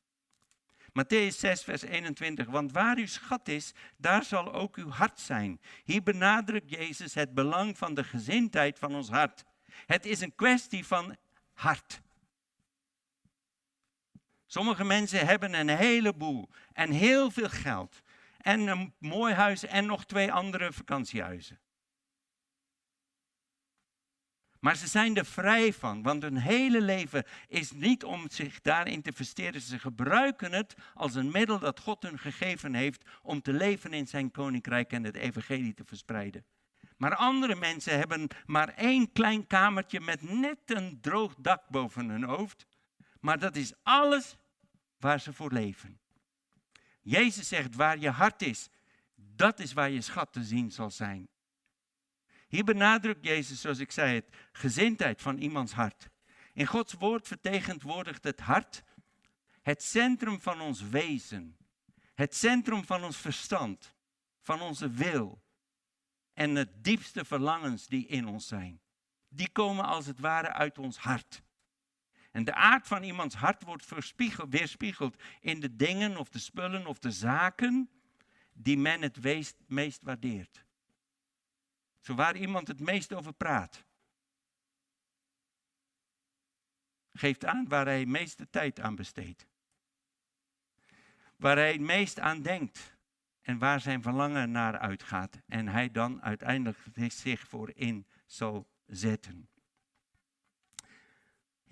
Matthäus 0.93 1.39
6, 1.39 1.63
vers 1.63 1.83
21. 1.83 2.47
Want 2.47 2.73
waar 2.73 2.97
uw 2.97 3.07
schat 3.07 3.49
is, 3.49 3.73
daar 3.97 4.25
zal 4.25 4.53
ook 4.53 4.77
uw 4.77 4.89
hart 4.89 5.21
zijn. 5.21 5.61
Hier 5.85 6.03
benadrukt 6.03 6.71
Jezus 6.71 7.15
het 7.15 7.35
belang 7.35 7.79
van 7.79 7.95
de 7.95 8.05
gezindheid 8.05 8.79
van 8.79 8.95
ons 8.95 9.09
hart. 9.09 9.45
Het 9.87 10.07
is 10.07 10.21
een 10.21 10.35
kwestie 10.35 10.87
van 10.87 11.17
hart. 11.53 12.01
Sommige 14.47 14.85
mensen 14.85 15.27
hebben 15.27 15.55
een 15.55 15.69
heleboel 15.69 16.49
en 16.73 16.91
heel 16.91 17.31
veel 17.31 17.49
geld 17.49 18.03
en 18.43 18.67
een 18.67 18.95
mooi 18.99 19.35
huis 19.35 19.65
en 19.65 19.87
nog 19.87 20.05
twee 20.05 20.33
andere 20.33 20.73
vakantiehuizen. 20.73 21.61
Maar 24.63 24.77
ze 24.77 24.87
zijn 24.87 25.17
er 25.17 25.27
vrij 25.27 25.73
van, 25.73 26.03
want 26.03 26.23
hun 26.23 26.37
hele 26.37 26.81
leven 26.81 27.25
is 27.49 27.73
niet 27.73 28.05
om 28.05 28.31
zich 28.31 28.61
daarin 28.61 29.03
te 29.03 29.09
investeren. 29.09 29.61
Ze 29.61 29.79
gebruiken 29.79 30.53
het 30.53 30.75
als 30.95 31.15
een 31.15 31.31
middel 31.31 31.59
dat 31.59 31.81
God 31.81 32.03
hun 32.03 32.19
gegeven 32.19 32.75
heeft 32.75 33.05
om 33.23 33.43
te 33.43 33.53
leven 33.53 33.93
in 33.93 34.07
zijn 34.07 34.31
koninkrijk 34.31 34.93
en 34.93 35.05
het 35.05 35.17
evangelie 35.17 35.75
te 35.75 35.85
verspreiden. 35.85 36.45
Maar 36.97 37.15
andere 37.15 37.55
mensen 37.55 37.99
hebben 37.99 38.29
maar 38.47 38.69
één 38.69 39.13
klein 39.13 39.47
kamertje 39.47 40.01
met 40.01 40.23
net 40.23 40.59
een 40.65 41.01
droog 41.01 41.35
dak 41.39 41.69
boven 41.69 42.09
hun 42.09 42.25
hoofd. 42.25 42.67
Maar 43.21 43.39
dat 43.39 43.57
is 43.57 43.73
alles 43.83 44.37
waar 44.97 45.21
ze 45.21 45.33
voor 45.33 45.53
leven. 45.53 46.01
Jezus 47.03 47.49
zegt, 47.49 47.75
waar 47.75 47.99
je 47.99 48.11
hart 48.11 48.43
is, 48.43 48.69
dat 49.15 49.61
is 49.61 49.73
waar 49.73 49.91
je 49.91 50.01
schat 50.01 50.33
te 50.33 50.45
zien 50.45 50.71
zal 50.71 50.91
zijn. 50.91 51.29
Hier 52.49 52.65
benadrukt 52.65 53.25
Jezus, 53.25 53.61
zoals 53.61 53.79
ik 53.79 53.91
zei, 53.91 54.15
het 54.15 54.37
gezindheid 54.53 55.23
van 55.23 55.39
iemands 55.39 55.73
hart. 55.73 56.11
In 56.53 56.67
Gods 56.67 56.93
woord 56.93 57.29
vertegenwoordigt 57.29 58.25
het 58.25 58.41
hart 58.41 58.83
het 59.63 59.83
centrum 59.83 60.41
van 60.41 60.61
ons 60.61 60.83
wezen, 60.83 61.57
het 62.15 62.35
centrum 62.35 62.85
van 62.85 63.05
ons 63.05 63.17
verstand, 63.17 63.95
van 64.41 64.61
onze 64.61 64.91
wil 64.91 65.43
en 66.33 66.55
de 66.55 66.81
diepste 66.81 67.25
verlangens 67.25 67.87
die 67.87 68.07
in 68.07 68.27
ons 68.27 68.47
zijn. 68.47 68.81
Die 69.29 69.49
komen 69.49 69.85
als 69.85 70.07
het 70.07 70.21
ware 70.21 70.53
uit 70.53 70.79
ons 70.79 70.97
hart. 70.97 71.43
En 72.33 72.45
de 72.45 72.55
aard 72.55 72.87
van 72.87 73.03
iemands 73.03 73.35
hart 73.35 73.63
wordt 73.63 73.89
weerspiegeld 74.49 75.23
in 75.41 75.61
de 75.61 75.77
dingen 75.77 76.17
of 76.17 76.29
de 76.29 76.39
spullen 76.39 76.87
of 76.87 76.99
de 76.99 77.11
zaken 77.11 77.91
die 78.53 78.79
men 78.79 79.03
het 79.03 79.19
meest 79.67 79.99
waardeert. 80.03 80.65
Zo 82.01 82.15
waar 82.15 82.37
iemand 82.37 82.69
het 82.69 82.81
meest 82.81 83.13
over 83.13 83.33
praat. 83.33 83.85
geeft 87.13 87.45
aan 87.45 87.69
waar 87.69 87.87
hij 87.87 88.07
meeste 88.07 88.51
tijd 88.51 88.81
aan 88.81 88.95
besteedt. 88.95 89.47
Waar 91.37 91.57
hij 91.57 91.73
het 91.73 91.81
meest 91.81 92.21
aan 92.21 92.43
denkt 92.43 92.97
en 93.41 93.59
waar 93.59 93.81
zijn 93.81 94.03
verlangen 94.03 94.51
naar 94.51 94.79
uitgaat. 94.79 95.41
En 95.47 95.69
hij 95.69 95.91
dan 95.91 96.23
uiteindelijk 96.23 96.79
zich 97.13 97.49
voor 97.49 97.71
in 97.75 98.07
zal 98.27 98.69
zetten. 98.87 99.52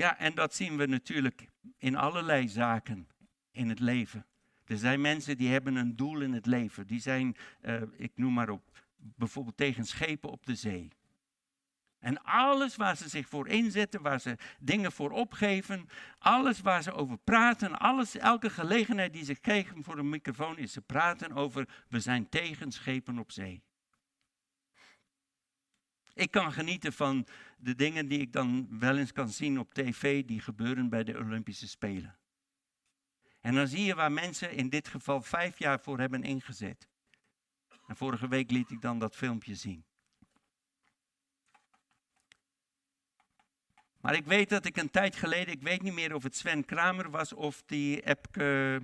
Ja, 0.01 0.19
en 0.19 0.35
dat 0.35 0.55
zien 0.55 0.77
we 0.77 0.87
natuurlijk 0.87 1.49
in 1.79 1.97
allerlei 1.97 2.49
zaken 2.49 3.09
in 3.51 3.69
het 3.69 3.81
leven. 3.81 4.27
Er 4.65 4.79
zijn 4.79 5.01
mensen 5.01 5.37
die 5.37 5.49
hebben 5.49 5.75
een 5.75 5.97
doel 5.97 6.21
in 6.21 6.33
het 6.33 6.47
leven. 6.47 6.87
Die 6.87 7.01
zijn, 7.01 7.37
uh, 7.63 7.83
ik 7.97 8.13
noem 8.15 8.33
maar 8.33 8.49
op, 8.49 8.63
bijvoorbeeld 8.97 9.57
tegen 9.57 9.85
schepen 9.85 10.31
op 10.31 10.47
de 10.47 10.55
zee. 10.55 10.89
En 11.99 12.23
alles 12.23 12.77
waar 12.77 12.97
ze 12.97 13.09
zich 13.09 13.29
voor 13.29 13.49
inzetten, 13.49 14.03
waar 14.03 14.21
ze 14.21 14.37
dingen 14.61 14.93
voor 14.93 15.11
opgeven, 15.11 15.89
alles 16.19 16.61
waar 16.61 16.83
ze 16.83 16.93
over 16.93 17.19
praten, 17.19 17.79
alles, 17.79 18.17
elke 18.17 18.51
gelegenheid 18.51 19.13
die 19.13 19.25
ze 19.25 19.35
krijgen 19.35 19.85
voor 19.85 19.99
een 19.99 20.09
microfoon, 20.09 20.59
is 20.59 20.73
ze 20.73 20.81
praten 20.81 21.33
over 21.33 21.69
we 21.89 22.01
zijn 22.01 22.29
tegen 22.29 22.73
schepen 22.73 23.19
op 23.19 23.33
zee. 23.33 23.63
Ik 26.21 26.31
kan 26.31 26.53
genieten 26.53 26.93
van 26.93 27.27
de 27.59 27.75
dingen 27.75 28.09
die 28.09 28.19
ik 28.19 28.33
dan 28.33 28.79
wel 28.79 28.97
eens 28.97 29.13
kan 29.13 29.29
zien 29.29 29.59
op 29.59 29.75
tv, 29.75 30.25
die 30.25 30.41
gebeuren 30.41 30.89
bij 30.89 31.05
de 31.05 31.19
Olympische 31.19 31.69
Spelen. 31.69 32.19
En 33.41 33.55
dan 33.55 33.69
zie 33.69 33.85
je 33.85 33.95
waar 33.95 34.13
mensen 34.13 34.53
in 34.53 34.69
dit 34.69 34.89
geval 34.89 35.23
vijf 35.23 35.59
jaar 35.59 35.81
voor 35.81 35.99
hebben 35.99 36.23
ingezet. 36.23 36.89
En 37.87 37.97
vorige 37.97 38.29
week 38.29 38.51
liet 38.51 38.71
ik 38.71 38.81
dan 38.81 38.99
dat 38.99 39.17
filmpje 39.17 39.55
zien. 39.55 39.85
Maar 44.01 44.15
ik 44.15 44.25
weet 44.25 44.49
dat 44.49 44.65
ik 44.65 44.77
een 44.77 44.91
tijd 44.91 45.17
geleden, 45.17 45.55
ik 45.55 45.63
weet 45.63 45.83
niet 45.83 45.95
meer 45.95 46.15
of 46.15 46.23
het 46.23 46.37
Sven 46.37 46.65
Kramer 46.65 47.11
was 47.11 47.33
of 47.33 47.63
die 47.67 48.01
Epke 48.01 48.83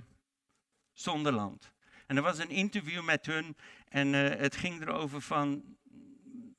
Zonderland. 0.93 1.71
En 2.07 2.15
er 2.15 2.23
was 2.23 2.37
een 2.37 2.49
interview 2.49 3.03
met 3.03 3.25
hun 3.25 3.57
en 3.87 4.13
uh, 4.13 4.29
het 4.29 4.55
ging 4.55 4.81
erover 4.81 5.21
van, 5.21 5.77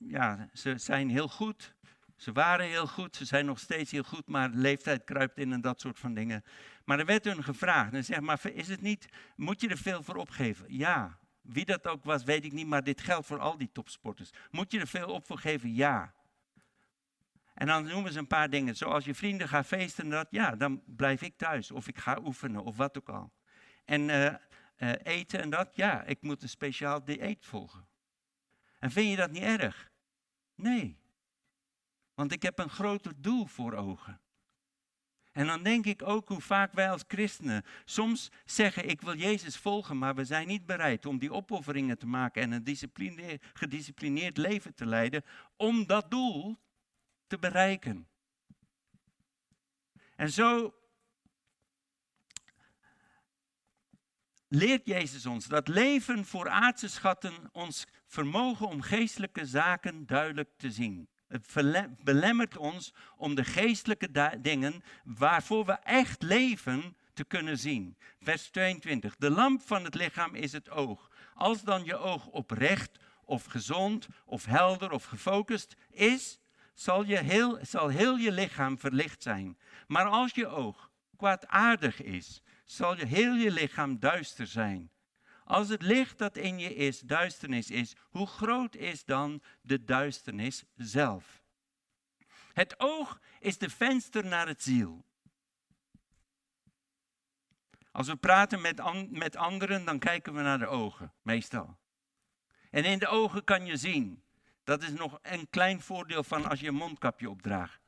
ja, 0.09 0.49
ze 0.53 0.79
zijn 0.79 1.11
heel 1.11 1.29
goed, 1.29 1.75
ze 2.17 2.33
waren 2.33 2.67
heel 2.67 2.87
goed, 2.87 3.17
ze 3.17 3.25
zijn 3.25 3.47
nog 3.47 3.59
steeds 3.59 3.91
heel 3.91 4.03
goed, 4.03 4.27
maar 4.27 4.51
leeftijd 4.51 5.05
kruipt 5.05 5.39
in 5.39 5.53
en 5.53 5.61
dat 5.61 5.81
soort 5.81 5.99
van 5.99 6.15
dingen. 6.15 6.45
Maar 6.85 6.99
er 6.99 7.07
werd 7.07 7.25
hun 7.25 7.45
gevraagd, 7.45 7.93
en 7.93 8.05
zeg 8.05 8.21
maar, 8.21 8.41
is 8.53 8.69
het 8.69 8.81
niet, 8.81 9.09
moet 9.37 9.61
je 9.61 9.69
er 9.69 9.79
veel 9.79 10.03
voor 10.03 10.17
opgeven? 10.17 10.67
Ja, 10.69 11.19
wie 11.41 11.65
dat 11.65 11.87
ook 11.87 12.05
was, 12.05 12.25
weet 12.25 12.45
ik 12.45 12.53
niet, 12.53 12.67
maar 12.67 12.85
dit 12.85 13.01
geldt 13.01 13.27
voor 13.27 13.39
al 13.39 13.59
die 13.59 13.73
topsporters. 13.73 14.31
Moet 14.51 14.73
je 14.73 14.81
er 14.81 14.87
veel 14.87 15.09
op 15.09 15.27
voor 15.27 15.39
geven? 15.39 15.75
Ja. 15.75 16.15
En 17.55 17.67
dan 17.67 17.85
noemen 17.85 18.13
ze 18.13 18.19
een 18.19 18.27
paar 18.27 18.51
dingen, 18.51 18.77
zoals 18.77 19.05
je 19.05 19.15
vrienden 19.15 19.49
gaan 19.49 19.65
feesten, 19.65 20.09
dat, 20.09 20.27
ja, 20.31 20.57
dan 20.57 20.83
blijf 20.87 21.23
ik 21.23 21.37
thuis, 21.37 21.71
of 21.71 21.89
ik 21.89 21.99
ga 21.99 22.19
oefenen, 22.25 22.65
of 22.65 22.77
wat 22.77 22.99
ook 22.99 23.09
al. 23.09 23.33
En 23.85 24.09
uh, 24.09 24.35
uh, 24.79 24.93
eten 25.03 25.41
en 25.41 25.51
dat, 25.51 25.77
ja, 25.77 26.03
ik 26.03 26.23
moet 26.23 26.43
een 26.43 26.49
speciaal 26.49 27.05
dieet 27.05 27.47
volgen. 27.47 27.87
En 28.79 28.91
vind 28.91 29.11
je 29.11 29.17
dat 29.17 29.31
niet 29.31 29.43
erg? 29.43 29.91
Nee. 30.59 30.99
Want 32.15 32.33
ik 32.33 32.43
heb 32.43 32.59
een 32.59 32.71
groter 32.71 33.13
doel 33.17 33.47
voor 33.47 33.73
ogen. 33.73 34.21
En 35.33 35.47
dan 35.47 35.63
denk 35.63 35.87
ik 35.87 36.03
ook 36.03 36.29
hoe 36.29 36.41
vaak 36.41 36.73
wij 36.73 36.91
als 36.91 37.05
christenen 37.09 37.65
soms 37.85 38.31
zeggen: 38.45 38.89
Ik 38.89 39.01
wil 39.01 39.17
Jezus 39.17 39.57
volgen, 39.57 39.99
maar 39.99 40.15
we 40.15 40.25
zijn 40.25 40.47
niet 40.47 40.67
bereid 40.67 41.07
om 41.07 41.19
die 41.19 41.33
opofferingen 41.33 41.99
te 41.99 42.07
maken 42.07 42.43
en 42.43 42.53
een 42.53 43.41
gedisciplineerd 43.53 44.37
leven 44.37 44.75
te 44.75 44.87
leiden 44.87 45.25
om 45.57 45.87
dat 45.87 46.11
doel 46.11 46.59
te 47.27 47.39
bereiken. 47.39 48.09
En 50.17 50.31
zo 50.31 50.75
leert 54.49 54.87
Jezus 54.87 55.27
ons 55.27 55.47
dat 55.47 55.69
leven 55.69 56.25
voor 56.25 56.49
aardse 56.49 56.89
schatten 56.89 57.49
ons 57.53 57.87
vermogen 58.09 58.67
om 58.67 58.83
geestelijke 58.83 59.47
zaken 59.47 60.07
duidelijk 60.07 60.51
te 60.57 60.71
zien. 60.71 61.09
Het 61.29 61.47
belemmert 62.05 62.57
ons 62.57 62.95
om 63.17 63.35
de 63.35 63.45
geestelijke 63.45 64.39
dingen 64.41 64.83
waarvoor 65.05 65.65
we 65.65 65.73
echt 65.73 66.23
leven 66.23 66.97
te 67.13 67.25
kunnen 67.25 67.59
zien. 67.59 67.97
Vers 68.21 68.49
22. 68.51 69.17
De 69.17 69.31
lamp 69.31 69.63
van 69.63 69.85
het 69.85 69.95
lichaam 69.95 70.35
is 70.35 70.53
het 70.53 70.71
oog. 70.71 71.11
Als 71.35 71.63
dan 71.63 71.85
je 71.85 71.97
oog 71.97 72.27
oprecht 72.27 72.99
of 73.25 73.45
gezond 73.45 74.09
of 74.25 74.45
helder 74.45 74.91
of 74.91 75.05
gefocust 75.05 75.77
is, 75.91 76.39
zal, 76.75 77.05
je 77.05 77.17
heel, 77.17 77.59
zal 77.63 77.89
heel 77.89 78.17
je 78.17 78.33
lichaam 78.33 78.79
verlicht 78.79 79.23
zijn. 79.23 79.59
Maar 79.87 80.07
als 80.07 80.35
je 80.35 80.47
oog 80.47 80.91
kwaadaardig 81.17 82.03
is, 82.03 82.43
zal 82.65 82.97
je 82.97 83.07
heel 83.07 83.35
je 83.35 83.51
lichaam 83.51 83.99
duister 83.99 84.47
zijn. 84.47 84.91
Als 85.49 85.69
het 85.69 85.83
licht 85.83 86.19
dat 86.19 86.37
in 86.37 86.59
je 86.59 86.75
is 86.75 87.01
duisternis 87.01 87.71
is, 87.71 87.97
hoe 88.11 88.27
groot 88.27 88.75
is 88.75 89.05
dan 89.05 89.43
de 89.61 89.85
duisternis 89.85 90.65
zelf? 90.77 91.43
Het 92.53 92.81
oog 92.81 93.21
is 93.41 93.59
de 93.59 93.71
venster 93.71 94.27
naar 94.27 94.47
het 94.47 94.63
ziel. 94.63 95.05
Als 97.91 98.07
we 98.07 98.17
praten 98.17 98.61
met, 98.61 99.11
met 99.11 99.37
anderen, 99.37 99.85
dan 99.85 99.99
kijken 99.99 100.35
we 100.35 100.43
naar 100.43 100.59
de 100.59 100.67
ogen, 100.67 101.13
meestal. 101.23 101.79
En 102.71 102.85
in 102.85 102.99
de 102.99 103.09
ogen 103.09 103.45
kan 103.45 103.67
je 103.67 103.77
zien. 103.77 104.23
Dat 104.65 104.83
is 104.83 104.91
nog 104.91 105.19
een 105.23 105.51
klein 105.51 105.81
voordeel 105.81 106.25
van 106.25 106.49
als 106.49 106.61
je 106.61 106.69
een 106.69 106.75
mondkapje 106.75 107.31
opdraagt. 107.31 107.81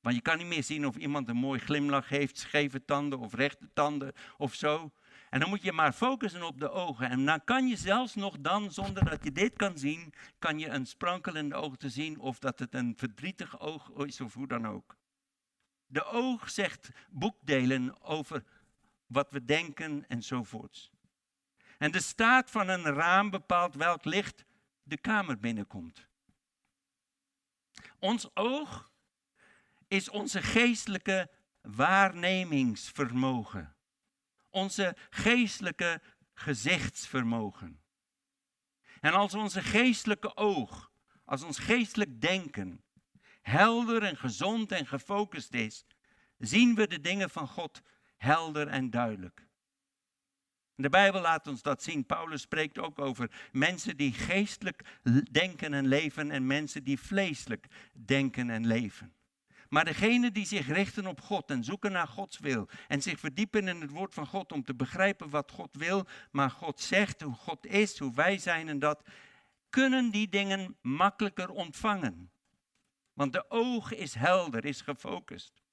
Want 0.00 0.16
je 0.16 0.22
kan 0.22 0.38
niet 0.38 0.46
meer 0.46 0.64
zien 0.64 0.86
of 0.86 0.96
iemand 0.96 1.28
een 1.28 1.36
mooi 1.36 1.60
glimlach 1.60 2.08
heeft, 2.08 2.38
scheve 2.38 2.84
tanden 2.84 3.18
of 3.18 3.34
rechte 3.34 3.70
tanden 3.72 4.12
of 4.36 4.54
zo. 4.54 4.92
En 5.34 5.40
dan 5.40 5.48
moet 5.48 5.62
je 5.62 5.72
maar 5.72 5.92
focussen 5.92 6.42
op 6.42 6.60
de 6.60 6.70
ogen. 6.70 7.10
En 7.10 7.24
dan 7.24 7.44
kan 7.44 7.66
je 7.66 7.76
zelfs 7.76 8.14
nog 8.14 8.36
dan, 8.40 8.72
zonder 8.72 9.04
dat 9.04 9.24
je 9.24 9.32
dit 9.32 9.56
kan 9.56 9.78
zien, 9.78 10.14
kan 10.38 10.58
je 10.58 10.68
een 10.68 10.86
sprankel 10.86 11.36
in 11.36 11.48
de 11.48 11.54
ogen 11.54 11.78
te 11.78 11.90
zien 11.90 12.18
of 12.18 12.38
dat 12.38 12.58
het 12.58 12.74
een 12.74 12.94
verdrietig 12.96 13.60
oog 13.60 13.90
is 13.90 14.20
of 14.20 14.34
hoe 14.34 14.46
dan 14.46 14.66
ook. 14.66 14.96
De 15.86 16.04
oog 16.04 16.50
zegt 16.50 16.90
boekdelen 17.10 18.02
over 18.02 18.44
wat 19.06 19.30
we 19.30 19.44
denken 19.44 20.04
enzovoorts. 20.08 20.90
En 21.78 21.90
de 21.90 22.00
staat 22.00 22.50
van 22.50 22.68
een 22.68 22.84
raam 22.84 23.30
bepaalt 23.30 23.74
welk 23.74 24.04
licht 24.04 24.44
de 24.82 24.98
kamer 24.98 25.38
binnenkomt. 25.38 26.08
Ons 27.98 28.36
oog 28.36 28.90
is 29.88 30.08
onze 30.08 30.42
geestelijke 30.42 31.30
waarnemingsvermogen 31.60 33.73
onze 34.54 34.96
geestelijke 35.10 36.02
gezichtsvermogen. 36.34 37.82
En 39.00 39.12
als 39.12 39.34
onze 39.34 39.62
geestelijke 39.62 40.36
oog, 40.36 40.92
als 41.24 41.42
ons 41.42 41.58
geestelijk 41.58 42.20
denken 42.20 42.84
helder 43.42 44.02
en 44.02 44.16
gezond 44.16 44.72
en 44.72 44.86
gefocust 44.86 45.54
is, 45.54 45.86
zien 46.38 46.74
we 46.74 46.86
de 46.86 47.00
dingen 47.00 47.30
van 47.30 47.48
God 47.48 47.82
helder 48.16 48.68
en 48.68 48.90
duidelijk. 48.90 49.46
De 50.76 50.88
Bijbel 50.88 51.20
laat 51.20 51.46
ons 51.46 51.62
dat 51.62 51.82
zien. 51.82 52.06
Paulus 52.06 52.40
spreekt 52.40 52.78
ook 52.78 52.98
over 52.98 53.30
mensen 53.52 53.96
die 53.96 54.12
geestelijk 54.12 54.98
denken 55.30 55.74
en 55.74 55.86
leven 55.86 56.30
en 56.30 56.46
mensen 56.46 56.84
die 56.84 56.98
vleeselijk 56.98 57.66
denken 57.92 58.50
en 58.50 58.66
leven. 58.66 59.14
Maar 59.74 59.84
degenen 59.84 60.32
die 60.32 60.46
zich 60.46 60.66
richten 60.66 61.06
op 61.06 61.20
God 61.20 61.50
en 61.50 61.64
zoeken 61.64 61.92
naar 61.92 62.08
Gods 62.08 62.38
wil 62.38 62.68
en 62.88 63.02
zich 63.02 63.18
verdiepen 63.18 63.68
in 63.68 63.80
het 63.80 63.90
woord 63.90 64.14
van 64.14 64.26
God 64.26 64.52
om 64.52 64.64
te 64.64 64.74
begrijpen 64.74 65.30
wat 65.30 65.50
God 65.50 65.76
wil, 65.76 66.06
maar 66.30 66.50
God 66.50 66.80
zegt, 66.80 67.20
hoe 67.20 67.34
God 67.34 67.66
is, 67.66 67.98
hoe 67.98 68.14
wij 68.14 68.38
zijn 68.38 68.68
en 68.68 68.78
dat, 68.78 69.02
kunnen 69.70 70.10
die 70.10 70.28
dingen 70.28 70.76
makkelijker 70.80 71.50
ontvangen. 71.50 72.30
Want 73.12 73.32
de 73.32 73.50
oog 73.50 73.92
is 73.92 74.14
helder, 74.14 74.64
is 74.64 74.80
gefocust. 74.80 75.63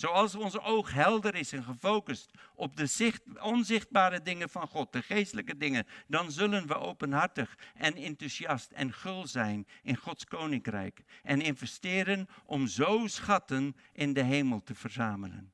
Zoals 0.00 0.34
onze 0.34 0.60
oog 0.60 0.92
helder 0.92 1.34
is 1.34 1.52
en 1.52 1.62
gefocust 1.62 2.30
op 2.54 2.76
de 2.76 2.86
zicht, 2.86 3.40
onzichtbare 3.40 4.22
dingen 4.22 4.50
van 4.50 4.68
God, 4.68 4.92
de 4.92 5.02
geestelijke 5.02 5.56
dingen, 5.56 5.86
dan 6.06 6.32
zullen 6.32 6.66
we 6.66 6.74
openhartig 6.74 7.58
en 7.74 7.94
enthousiast 7.94 8.70
en 8.70 8.92
gul 8.92 9.26
zijn 9.26 9.66
in 9.82 9.96
Gods 9.96 10.24
koninkrijk 10.24 11.02
en 11.22 11.40
investeren 11.40 12.28
om 12.44 12.66
zo 12.66 13.06
schatten 13.06 13.76
in 13.92 14.12
de 14.12 14.22
hemel 14.22 14.62
te 14.62 14.74
verzamelen. 14.74 15.52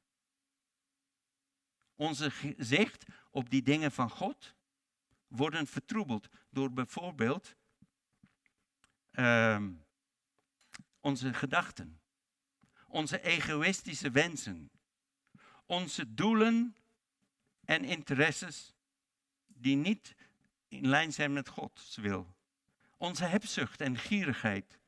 Onze 1.95 2.33
zicht 2.57 3.05
op 3.31 3.51
die 3.51 3.63
dingen 3.63 3.93
van 3.93 4.11
God 4.11 4.55
worden 5.29 5.67
vertroebeld 5.67 6.29
door 6.51 6.73
bijvoorbeeld 6.73 7.55
uh, 9.13 9.67
onze 11.01 11.35
gedachten 11.35 12.01
onze 12.97 13.23
egoïstische 13.23 14.11
wensen, 14.11 14.71
onze 15.67 16.15
doelen 16.15 16.77
en 17.65 17.85
interesses 17.85 18.75
die 19.47 19.77
niet 19.77 20.15
in 20.69 20.89
lijn 20.89 21.13
zijn 21.13 21.33
met 21.33 21.49
Gods 21.49 21.97
wil, 21.97 22.35
onze 22.97 23.25
hebzucht 23.25 23.81
en 23.81 23.99
gierigheid, 23.99 24.79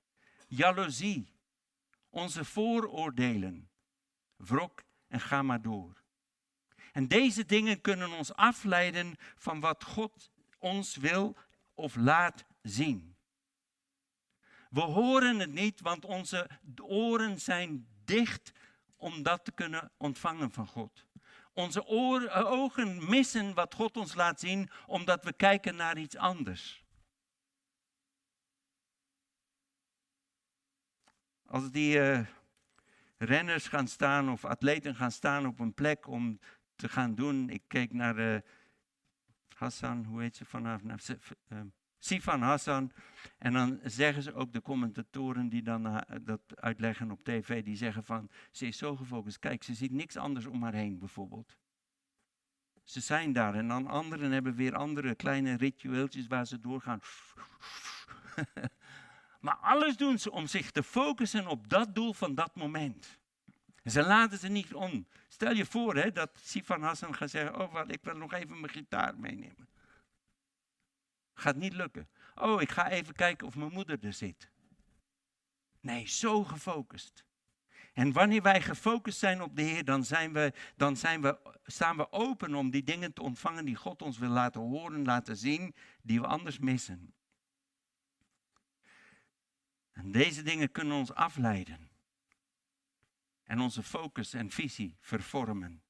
jaloezie, 0.46 1.32
onze 2.10 2.44
vooroordelen, 2.44 3.70
wrok 4.36 4.84
en 5.08 5.20
ga 5.20 5.42
maar 5.42 5.62
door. 5.62 6.02
En 6.92 7.08
deze 7.08 7.44
dingen 7.44 7.80
kunnen 7.80 8.10
ons 8.10 8.34
afleiden 8.34 9.16
van 9.36 9.60
wat 9.60 9.84
God 9.84 10.30
ons 10.58 10.96
wil 10.96 11.36
of 11.74 11.96
laat 11.96 12.44
zien. 12.62 13.16
We 14.70 14.80
horen 14.80 15.38
het 15.38 15.52
niet, 15.52 15.80
want 15.80 16.04
onze 16.04 16.50
oren 16.76 17.40
zijn 17.40 17.96
dicht 18.08 18.52
om 18.96 19.22
dat 19.22 19.44
te 19.44 19.52
kunnen 19.52 19.92
ontvangen 19.96 20.50
van 20.50 20.66
God. 20.66 21.06
Onze 21.52 21.86
ogen 22.32 23.08
missen 23.10 23.54
wat 23.54 23.74
God 23.74 23.96
ons 23.96 24.14
laat 24.14 24.40
zien, 24.40 24.70
omdat 24.86 25.24
we 25.24 25.32
kijken 25.32 25.76
naar 25.76 25.98
iets 25.98 26.16
anders. 26.16 26.84
Als 31.46 31.70
die 31.70 31.98
uh, 31.98 32.26
renners 33.18 33.68
gaan 33.68 33.88
staan 33.88 34.30
of 34.30 34.44
atleten 34.44 34.94
gaan 34.94 35.12
staan 35.12 35.46
op 35.46 35.58
een 35.58 35.74
plek 35.74 36.06
om 36.06 36.38
te 36.76 36.88
gaan 36.88 37.14
doen. 37.14 37.50
Ik 37.50 37.62
keek 37.66 37.92
naar 37.92 38.18
uh, 38.18 38.40
Hassan, 39.56 40.04
hoe 40.04 40.22
heet 40.22 40.36
ze 40.36 40.44
vanaf? 40.44 40.80
Sifan 41.98 42.42
Hassan. 42.42 42.92
En 43.38 43.52
dan 43.52 43.80
zeggen 43.82 44.22
ze 44.22 44.34
ook 44.34 44.52
de 44.52 44.62
commentatoren 44.62 45.48
die 45.48 45.62
dan 45.62 45.86
uh, 45.86 45.98
dat 46.22 46.40
uitleggen 46.54 47.10
op 47.10 47.24
tv, 47.24 47.64
die 47.64 47.76
zeggen 47.76 48.04
van, 48.04 48.30
ze 48.50 48.66
is 48.66 48.78
zo 48.78 48.96
gefocust. 48.96 49.38
Kijk, 49.38 49.62
ze 49.62 49.74
ziet 49.74 49.92
niks 49.92 50.16
anders 50.16 50.46
om 50.46 50.62
haar 50.62 50.74
heen 50.74 50.98
bijvoorbeeld. 50.98 51.56
Ze 52.84 53.00
zijn 53.00 53.32
daar 53.32 53.54
en 53.54 53.68
dan 53.68 53.86
anderen 53.86 54.30
hebben 54.30 54.54
weer 54.54 54.74
andere 54.74 55.14
kleine 55.14 55.56
ritueeltjes 55.56 56.26
waar 56.26 56.46
ze 56.46 56.58
doorgaan. 56.58 57.00
maar 59.40 59.56
alles 59.56 59.96
doen 59.96 60.18
ze 60.18 60.30
om 60.30 60.46
zich 60.46 60.70
te 60.70 60.82
focussen 60.82 61.46
op 61.46 61.68
dat 61.68 61.94
doel 61.94 62.12
van 62.12 62.34
dat 62.34 62.54
moment. 62.54 63.18
ze 63.84 64.02
laten 64.02 64.38
ze 64.38 64.48
niet 64.48 64.74
om. 64.74 65.06
Stel 65.28 65.54
je 65.54 65.66
voor 65.66 65.96
hè, 65.96 66.12
dat 66.12 66.30
Sifan 66.34 66.82
Hassan 66.82 67.14
gaat 67.14 67.30
zeggen, 67.30 67.60
oh 67.60 67.72
wat, 67.72 67.92
ik 67.92 68.02
wil 68.02 68.16
nog 68.16 68.32
even 68.32 68.60
mijn 68.60 68.72
gitaar 68.72 69.18
meenemen. 69.18 69.67
Gaat 71.38 71.56
niet 71.56 71.72
lukken. 71.72 72.08
Oh, 72.34 72.60
ik 72.60 72.70
ga 72.70 72.90
even 72.90 73.14
kijken 73.14 73.46
of 73.46 73.56
mijn 73.56 73.72
moeder 73.72 73.98
er 74.04 74.12
zit. 74.12 74.50
Nee, 75.80 76.06
zo 76.06 76.44
gefocust. 76.44 77.24
En 77.92 78.12
wanneer 78.12 78.42
wij 78.42 78.62
gefocust 78.62 79.18
zijn 79.18 79.42
op 79.42 79.56
de 79.56 79.62
Heer, 79.62 79.84
dan, 79.84 80.04
zijn 80.04 80.32
we, 80.32 80.52
dan 80.76 80.96
zijn 80.96 81.20
we, 81.20 81.38
staan 81.64 81.96
we 81.96 82.12
open 82.12 82.54
om 82.54 82.70
die 82.70 82.82
dingen 82.82 83.12
te 83.12 83.22
ontvangen 83.22 83.64
die 83.64 83.76
God 83.76 84.02
ons 84.02 84.18
wil 84.18 84.28
laten 84.28 84.60
horen, 84.60 85.04
laten 85.04 85.36
zien, 85.36 85.74
die 86.02 86.20
we 86.20 86.26
anders 86.26 86.58
missen. 86.58 87.14
En 89.92 90.12
deze 90.12 90.42
dingen 90.42 90.72
kunnen 90.72 90.96
ons 90.96 91.14
afleiden. 91.14 91.90
En 93.42 93.60
onze 93.60 93.82
focus 93.82 94.32
en 94.32 94.50
visie 94.50 94.96
vervormen. 95.00 95.82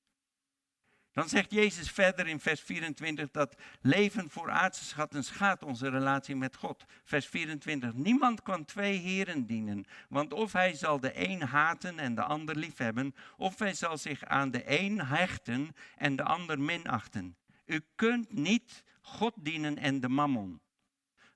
Dan 1.18 1.28
zegt 1.28 1.50
Jezus 1.50 1.90
verder 1.90 2.26
in 2.26 2.40
vers 2.40 2.60
24 2.60 3.30
dat 3.30 3.56
leven 3.80 4.30
voor 4.30 4.50
aardse 4.50 4.84
schatten 4.84 5.24
schaadt 5.24 5.62
onze 5.62 5.88
relatie 5.88 6.36
met 6.36 6.56
God. 6.56 6.84
Vers 7.04 7.26
24. 7.26 7.92
Niemand 7.92 8.42
kan 8.42 8.64
twee 8.64 8.98
heren 8.98 9.46
dienen, 9.46 9.86
want 10.08 10.32
of 10.32 10.52
hij 10.52 10.74
zal 10.74 11.00
de 11.00 11.28
een 11.28 11.42
haten 11.42 11.98
en 11.98 12.14
de 12.14 12.22
ander 12.22 12.56
liefhebben, 12.56 13.14
of 13.36 13.58
hij 13.58 13.74
zal 13.74 13.96
zich 13.96 14.24
aan 14.24 14.50
de 14.50 14.80
een 14.80 15.00
hechten 15.00 15.74
en 15.96 16.16
de 16.16 16.22
ander 16.22 16.60
minachten. 16.60 17.36
U 17.64 17.80
kunt 17.94 18.32
niet 18.32 18.82
God 19.00 19.34
dienen 19.36 19.78
en 19.78 20.00
de 20.00 20.08
mammon. 20.08 20.60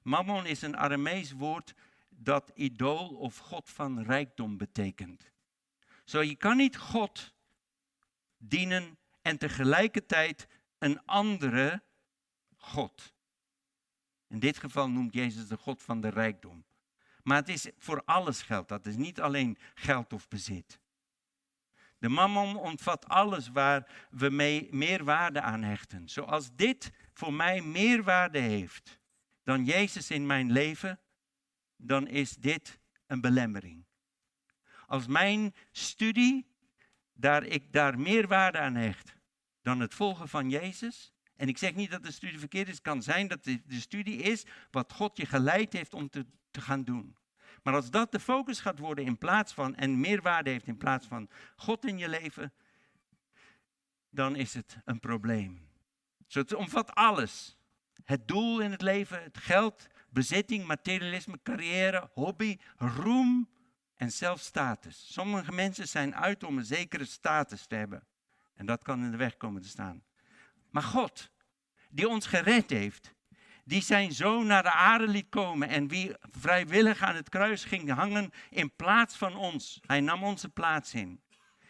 Mammon 0.02 0.46
is 0.46 0.62
een 0.62 0.76
Aramees 0.76 1.32
woord 1.32 1.74
dat 2.08 2.50
idool 2.54 3.08
of 3.08 3.36
God 3.36 3.70
van 3.70 4.02
rijkdom 4.02 4.56
betekent. 4.56 5.30
Zo, 6.04 6.20
je 6.20 6.36
kan 6.36 6.56
niet 6.56 6.76
God 6.76 7.34
dienen 8.36 8.96
en 9.22 9.38
tegelijkertijd 9.38 10.46
een 10.78 11.04
andere 11.04 11.82
God. 12.56 13.12
In 14.28 14.38
dit 14.38 14.58
geval 14.58 14.88
noemt 14.88 15.14
Jezus 15.14 15.48
de 15.48 15.56
God 15.56 15.82
van 15.82 16.00
de 16.00 16.08
rijkdom. 16.08 16.64
Maar 17.22 17.36
het 17.36 17.48
is 17.48 17.70
voor 17.78 18.02
alles 18.04 18.42
geld. 18.42 18.68
Dat 18.68 18.86
is 18.86 18.96
niet 18.96 19.20
alleen 19.20 19.58
geld 19.74 20.12
of 20.12 20.28
bezit. 20.28 20.80
De 21.98 22.08
mammon 22.08 22.56
omvat 22.56 23.08
alles 23.08 23.48
waar 23.48 24.06
we 24.10 24.30
mee 24.30 24.68
meer 24.70 25.04
waarde 25.04 25.40
aan 25.40 25.62
hechten. 25.62 26.08
Zoals 26.08 26.54
dit 26.54 26.92
voor 27.12 27.32
mij 27.32 27.60
meer 27.60 28.02
waarde 28.02 28.38
heeft 28.38 29.00
dan 29.42 29.64
Jezus 29.64 30.10
in 30.10 30.26
mijn 30.26 30.52
leven, 30.52 31.00
dan 31.76 32.06
is 32.08 32.36
dit 32.36 32.78
een 33.06 33.20
belemmering. 33.20 33.84
Als 34.86 35.06
mijn 35.06 35.54
studie 35.70 36.46
daar 37.12 37.44
ik 37.44 37.72
daar 37.72 37.98
meer 37.98 38.28
waarde 38.28 38.58
aan 38.58 38.74
hecht 38.74 39.14
dan 39.62 39.80
het 39.80 39.94
volgen 39.94 40.28
van 40.28 40.50
Jezus. 40.50 41.12
En 41.36 41.48
ik 41.48 41.58
zeg 41.58 41.74
niet 41.74 41.90
dat 41.90 42.02
de 42.02 42.12
studie 42.12 42.38
verkeerd 42.38 42.68
is. 42.68 42.74
Het 42.74 42.82
kan 42.82 43.02
zijn 43.02 43.28
dat 43.28 43.44
de, 43.44 43.62
de 43.66 43.80
studie 43.80 44.16
is 44.16 44.46
wat 44.70 44.92
God 44.92 45.16
je 45.16 45.26
geleid 45.26 45.72
heeft 45.72 45.94
om 45.94 46.08
te, 46.08 46.26
te 46.50 46.60
gaan 46.60 46.84
doen. 46.84 47.16
Maar 47.62 47.74
als 47.74 47.90
dat 47.90 48.12
de 48.12 48.20
focus 48.20 48.60
gaat 48.60 48.78
worden 48.78 49.04
in 49.04 49.18
plaats 49.18 49.52
van 49.52 49.74
en 49.74 50.00
meer 50.00 50.22
waarde 50.22 50.50
heeft 50.50 50.66
in 50.66 50.76
plaats 50.76 51.06
van 51.06 51.28
God 51.56 51.86
in 51.86 51.98
je 51.98 52.08
leven, 52.08 52.52
dan 54.10 54.36
is 54.36 54.54
het 54.54 54.76
een 54.84 55.00
probleem. 55.00 55.68
Zo, 56.26 56.40
het 56.40 56.54
omvat 56.54 56.94
alles. 56.94 57.56
Het 58.04 58.28
doel 58.28 58.60
in 58.60 58.70
het 58.70 58.82
leven, 58.82 59.22
het 59.22 59.38
geld, 59.38 59.88
bezitting, 60.08 60.66
materialisme, 60.66 61.38
carrière, 61.42 62.10
hobby, 62.12 62.58
roem, 62.76 63.48
en 64.02 64.12
zelfs 64.12 64.44
status. 64.44 65.12
Sommige 65.12 65.52
mensen 65.52 65.88
zijn 65.88 66.14
uit 66.14 66.44
om 66.44 66.58
een 66.58 66.64
zekere 66.64 67.04
status 67.04 67.66
te 67.66 67.74
hebben. 67.74 68.06
En 68.54 68.66
dat 68.66 68.82
kan 68.82 69.04
in 69.04 69.10
de 69.10 69.16
weg 69.16 69.36
komen 69.36 69.62
te 69.62 69.68
staan. 69.68 70.02
Maar 70.70 70.82
God, 70.82 71.30
die 71.90 72.08
ons 72.08 72.26
gered 72.26 72.70
heeft, 72.70 73.14
die 73.64 73.82
zijn 73.82 74.12
zoon 74.12 74.46
naar 74.46 74.62
de 74.62 74.72
aarde 74.72 75.08
liet 75.08 75.28
komen 75.28 75.68
en 75.68 75.88
wie 75.88 76.14
vrijwillig 76.20 77.02
aan 77.02 77.14
het 77.14 77.28
kruis 77.28 77.64
ging 77.64 77.90
hangen 77.90 78.30
in 78.50 78.76
plaats 78.76 79.16
van 79.16 79.36
ons. 79.36 79.80
Hij 79.86 80.00
nam 80.00 80.24
onze 80.24 80.48
plaats 80.48 80.94
in. 80.94 81.22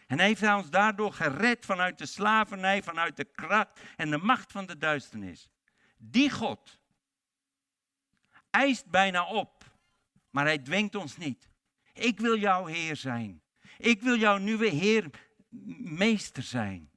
En 0.07 0.17
hij 0.17 0.27
heeft 0.27 0.43
ons 0.47 0.69
daardoor 0.69 1.13
gered 1.13 1.65
vanuit 1.65 1.97
de 1.97 2.05
slavernij, 2.05 2.83
vanuit 2.83 3.15
de 3.15 3.25
kracht 3.25 3.79
en 3.95 4.09
de 4.09 4.17
macht 4.17 4.51
van 4.51 4.65
de 4.65 4.77
duisternis. 4.77 5.49
Die 5.97 6.29
God 6.29 6.79
eist 8.49 8.85
bijna 8.85 9.25
op, 9.25 9.71
maar 10.29 10.45
hij 10.45 10.59
dwingt 10.59 10.95
ons 10.95 11.17
niet. 11.17 11.51
Ik 11.93 12.19
wil 12.19 12.37
jouw 12.37 12.65
Heer 12.65 12.95
zijn. 12.95 13.41
Ik 13.77 14.01
wil 14.01 14.17
jouw 14.17 14.37
nieuwe 14.37 14.67
Heer, 14.67 15.09
meester 15.79 16.43
zijn. 16.43 16.91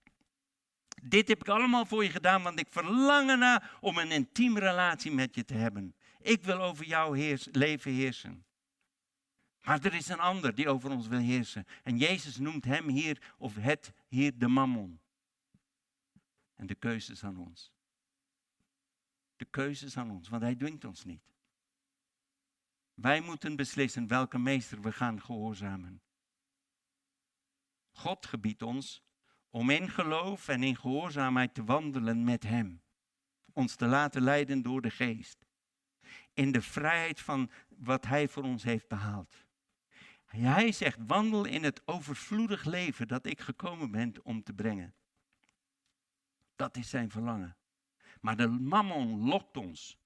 Dit 1.02 1.28
heb 1.28 1.40
ik 1.40 1.48
allemaal 1.48 1.86
voor 1.86 2.04
je 2.04 2.10
gedaan, 2.10 2.42
want 2.42 2.60
ik 2.60 2.68
verlang 2.70 3.30
ernaar 3.30 3.76
om 3.80 3.98
een 3.98 4.10
intieme 4.10 4.60
relatie 4.60 5.10
met 5.10 5.34
je 5.34 5.44
te 5.44 5.54
hebben. 5.54 5.94
Ik 6.20 6.42
wil 6.42 6.60
over 6.62 6.86
jouw 6.86 7.12
heers, 7.12 7.48
leven 7.52 7.92
heersen. 7.92 8.44
Maar 9.62 9.84
er 9.84 9.94
is 9.94 10.08
een 10.08 10.20
ander 10.20 10.54
die 10.54 10.68
over 10.68 10.90
ons 10.90 11.06
wil 11.06 11.18
heersen. 11.18 11.64
En 11.82 11.98
Jezus 11.98 12.38
noemt 12.38 12.64
hem 12.64 12.88
hier, 12.88 13.34
of 13.38 13.54
het 13.54 13.92
hier, 14.08 14.38
de 14.38 14.48
mammon. 14.48 15.00
En 16.54 16.66
de 16.66 16.74
keuze 16.74 17.12
is 17.12 17.24
aan 17.24 17.36
ons. 17.36 17.72
De 19.36 19.44
keuze 19.44 19.86
is 19.86 19.96
aan 19.96 20.10
ons, 20.10 20.28
want 20.28 20.42
hij 20.42 20.54
dwingt 20.54 20.84
ons 20.84 21.04
niet. 21.04 21.22
Wij 22.96 23.20
moeten 23.20 23.56
beslissen 23.56 24.06
welke 24.06 24.38
meester 24.38 24.80
we 24.80 24.92
gaan 24.92 25.22
gehoorzamen. 25.22 26.02
God 27.92 28.26
gebiedt 28.26 28.62
ons 28.62 29.02
om 29.50 29.70
in 29.70 29.88
geloof 29.88 30.48
en 30.48 30.62
in 30.62 30.76
gehoorzaamheid 30.76 31.54
te 31.54 31.64
wandelen 31.64 32.24
met 32.24 32.42
Hem. 32.42 32.82
Ons 33.52 33.74
te 33.74 33.86
laten 33.86 34.22
leiden 34.22 34.62
door 34.62 34.82
de 34.82 34.90
Geest. 34.90 35.46
In 36.32 36.52
de 36.52 36.62
vrijheid 36.62 37.20
van 37.20 37.50
wat 37.68 38.04
Hij 38.04 38.28
voor 38.28 38.42
ons 38.42 38.62
heeft 38.62 38.88
behaald. 38.88 39.44
Hij 40.24 40.72
zegt, 40.72 40.98
wandel 41.06 41.44
in 41.44 41.64
het 41.64 41.82
overvloedig 41.84 42.64
leven 42.64 43.08
dat 43.08 43.26
ik 43.26 43.40
gekomen 43.40 43.90
ben 43.90 44.14
om 44.22 44.42
te 44.42 44.52
brengen. 44.52 44.94
Dat 46.54 46.76
is 46.76 46.88
zijn 46.88 47.10
verlangen. 47.10 47.56
Maar 48.20 48.36
de 48.36 48.48
mammon 48.48 49.28
lokt 49.28 49.56
ons 49.56 49.98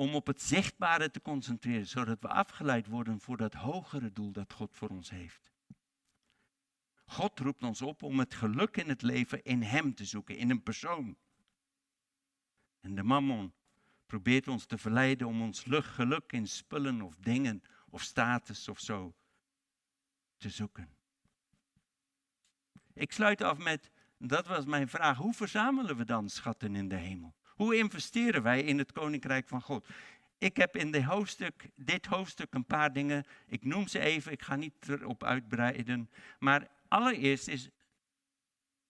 om 0.00 0.14
op 0.14 0.26
het 0.26 0.42
zichtbare 0.42 1.10
te 1.10 1.22
concentreren, 1.22 1.86
zodat 1.86 2.20
we 2.20 2.28
afgeleid 2.28 2.86
worden 2.86 3.20
voor 3.20 3.36
dat 3.36 3.54
hogere 3.54 4.12
doel 4.12 4.32
dat 4.32 4.52
God 4.52 4.76
voor 4.76 4.88
ons 4.88 5.10
heeft. 5.10 5.52
God 7.04 7.38
roept 7.38 7.62
ons 7.62 7.82
op 7.82 8.02
om 8.02 8.18
het 8.18 8.34
geluk 8.34 8.76
in 8.76 8.88
het 8.88 9.02
leven 9.02 9.42
in 9.42 9.62
Hem 9.62 9.94
te 9.94 10.04
zoeken, 10.04 10.36
in 10.36 10.50
een 10.50 10.62
persoon. 10.62 11.16
En 12.80 12.94
de 12.94 13.02
mammon 13.02 13.52
probeert 14.06 14.48
ons 14.48 14.66
te 14.66 14.78
verleiden 14.78 15.26
om 15.26 15.42
ons 15.42 15.64
geluk 15.80 16.32
in 16.32 16.48
spullen 16.48 17.02
of 17.02 17.16
dingen 17.16 17.62
of 17.88 18.02
status 18.02 18.68
of 18.68 18.80
zo 18.80 19.14
te 20.36 20.50
zoeken. 20.50 20.96
Ik 22.92 23.12
sluit 23.12 23.42
af 23.42 23.58
met, 23.58 23.90
dat 24.18 24.46
was 24.46 24.64
mijn 24.64 24.88
vraag, 24.88 25.16
hoe 25.16 25.34
verzamelen 25.34 25.96
we 25.96 26.04
dan 26.04 26.28
schatten 26.28 26.74
in 26.74 26.88
de 26.88 26.96
hemel? 26.96 27.34
Hoe 27.60 27.76
investeren 27.76 28.42
wij 28.42 28.62
in 28.62 28.78
het 28.78 28.92
koninkrijk 28.92 29.48
van 29.48 29.62
God? 29.62 29.86
ik 30.38 30.56
heb 30.56 30.76
in 30.76 30.90
de 30.90 31.04
hoofdstuk, 31.04 31.70
dit 31.76 32.06
hoofdstuk 32.06 32.54
een 32.54 32.64
paar 32.64 32.92
dingen. 32.92 33.24
Ik 33.46 33.64
noem 33.64 33.88
ze 33.88 33.98
even, 33.98 34.32
ik 34.32 34.42
ga 34.42 34.56
niet 34.56 34.88
erop 34.88 35.24
uitbreiden. 35.24 36.10
Maar 36.38 36.68
allereerst 36.88 37.48
is. 37.48 37.68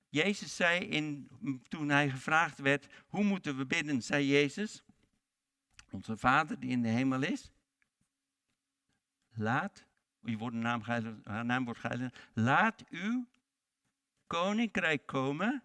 Jezus 0.08 0.56
zei 0.56 0.80
in, 0.80 1.30
toen 1.68 1.88
hij 1.88 2.10
gevraagd 2.10 2.58
werd: 2.58 2.86
hoe 3.08 3.24
moeten 3.24 3.56
we 3.56 3.66
bidden? 3.66 4.02
zei 4.02 4.26
Jezus: 4.26 4.82
Onze 5.90 6.16
Vader 6.16 6.60
die 6.60 6.70
in 6.70 6.82
de 6.82 6.88
hemel 6.88 7.22
is. 7.22 7.50
Laat, 9.34 9.86
je 10.20 10.36
wordt 10.36 10.56
naam, 10.56 10.82
haar 11.24 11.44
naam 11.44 11.64
wordt 11.64 11.80
geheiligd. 11.80 12.18
Laat 12.32 12.84
uw 12.88 13.26
koninkrijk 14.26 15.06
komen 15.06 15.62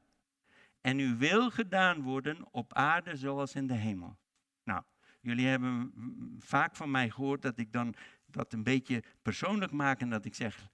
en 0.86 1.00
uw 1.00 1.18
wil 1.18 1.52
gedaan 1.52 2.02
worden 2.02 2.48
op 2.52 2.74
aarde 2.74 3.16
zoals 3.16 3.56
in 3.56 3.68
de 3.68 3.74
hemel. 3.74 4.18
Nou, 4.64 4.84
jullie 5.22 5.48
hebben 5.48 5.94
vaak 6.40 6.76
van 6.76 6.92
mij 6.92 7.10
gehoord 7.10 7.42
dat 7.42 7.58
ik 7.58 7.72
dan 7.72 7.96
dat 8.26 8.54
een 8.54 8.64
beetje 8.64 9.04
persoonlijk 9.22 9.72
maak 9.72 10.00
en 10.00 10.10
dat 10.10 10.26
ik 10.26 10.36
zeg, 10.36 10.70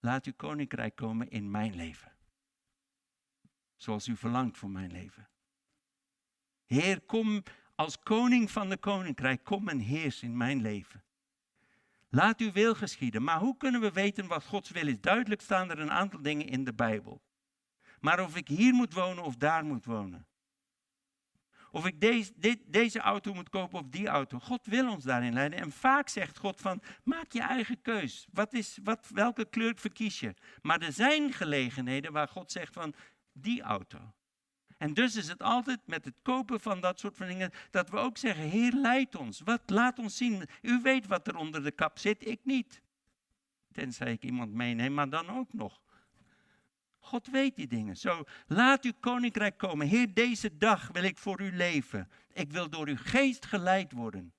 laat 0.00 0.26
uw 0.26 0.32
koninkrijk 0.36 0.96
komen 0.96 1.30
in 1.30 1.50
mijn 1.50 1.74
leven. 1.74 2.12
Zoals 3.76 4.06
u 4.06 4.16
verlangt 4.16 4.58
voor 4.58 4.70
mijn 4.70 4.92
leven. 4.92 5.28
Heer, 6.66 7.00
kom 7.00 7.42
als 7.74 7.98
koning 7.98 8.50
van 8.50 8.68
de 8.68 8.76
koninkrijk, 8.76 9.44
kom 9.44 9.68
en 9.68 9.78
heers 9.78 10.22
in 10.22 10.36
mijn 10.36 10.60
leven. 10.60 11.04
Laat 12.08 12.40
uw 12.40 12.52
wil 12.52 12.74
geschieden. 12.74 13.22
Maar 13.22 13.38
hoe 13.38 13.56
kunnen 13.56 13.80
we 13.80 13.92
weten 13.92 14.26
wat 14.26 14.44
Gods 14.44 14.70
wil 14.70 14.86
is? 14.86 15.00
Duidelijk 15.00 15.40
staan 15.40 15.70
er 15.70 15.78
een 15.78 15.92
aantal 15.92 16.22
dingen 16.22 16.46
in 16.46 16.64
de 16.64 16.74
Bijbel. 16.74 17.24
Maar 18.06 18.20
of 18.20 18.36
ik 18.36 18.48
hier 18.48 18.74
moet 18.74 18.92
wonen 18.92 19.24
of 19.24 19.36
daar 19.36 19.64
moet 19.64 19.84
wonen. 19.84 20.26
Of 21.70 21.86
ik 21.86 22.00
deze, 22.00 22.32
dit, 22.36 22.58
deze 22.66 22.98
auto 22.98 23.34
moet 23.34 23.48
kopen 23.48 23.78
of 23.78 23.88
die 23.88 24.06
auto. 24.06 24.38
God 24.38 24.66
wil 24.66 24.90
ons 24.90 25.04
daarin 25.04 25.32
leiden. 25.32 25.58
En 25.58 25.72
vaak 25.72 26.08
zegt 26.08 26.38
God 26.38 26.60
van, 26.60 26.82
maak 27.04 27.32
je 27.32 27.40
eigen 27.40 27.82
keus. 27.82 28.26
Wat 28.32 28.52
is, 28.52 28.78
wat, 28.82 29.08
welke 29.12 29.44
kleur 29.44 29.76
verkies 29.76 30.20
je? 30.20 30.34
Maar 30.62 30.80
er 30.80 30.92
zijn 30.92 31.32
gelegenheden 31.32 32.12
waar 32.12 32.28
God 32.28 32.52
zegt 32.52 32.72
van, 32.72 32.94
die 33.32 33.62
auto. 33.62 34.14
En 34.78 34.94
dus 34.94 35.16
is 35.16 35.28
het 35.28 35.42
altijd 35.42 35.80
met 35.86 36.04
het 36.04 36.16
kopen 36.22 36.60
van 36.60 36.80
dat 36.80 37.00
soort 37.00 37.16
van 37.16 37.26
dingen 37.26 37.50
dat 37.70 37.90
we 37.90 37.96
ook 37.96 38.18
zeggen, 38.18 38.48
Heer, 38.48 38.72
leid 38.72 39.14
ons. 39.14 39.40
Wat, 39.40 39.62
laat 39.66 39.98
ons 39.98 40.16
zien. 40.16 40.48
U 40.62 40.80
weet 40.82 41.06
wat 41.06 41.28
er 41.28 41.36
onder 41.36 41.62
de 41.62 41.72
kap 41.72 41.98
zit, 41.98 42.26
ik 42.26 42.40
niet. 42.42 42.82
Tenzij 43.72 44.12
ik 44.12 44.22
iemand 44.22 44.52
meeneem, 44.52 44.94
maar 44.94 45.10
dan 45.10 45.30
ook 45.30 45.52
nog. 45.52 45.84
God 47.06 47.26
weet 47.26 47.56
die 47.56 47.66
dingen. 47.66 47.96
Zo, 47.96 48.24
laat 48.46 48.84
uw 48.84 48.92
koninkrijk 49.00 49.58
komen. 49.58 49.86
Heer, 49.86 50.14
deze 50.14 50.56
dag 50.56 50.88
wil 50.92 51.02
ik 51.02 51.18
voor 51.18 51.40
u 51.40 51.56
leven. 51.56 52.10
Ik 52.32 52.52
wil 52.52 52.70
door 52.70 52.88
uw 52.88 52.96
geest 52.98 53.46
geleid 53.46 53.92
worden. 53.92 54.32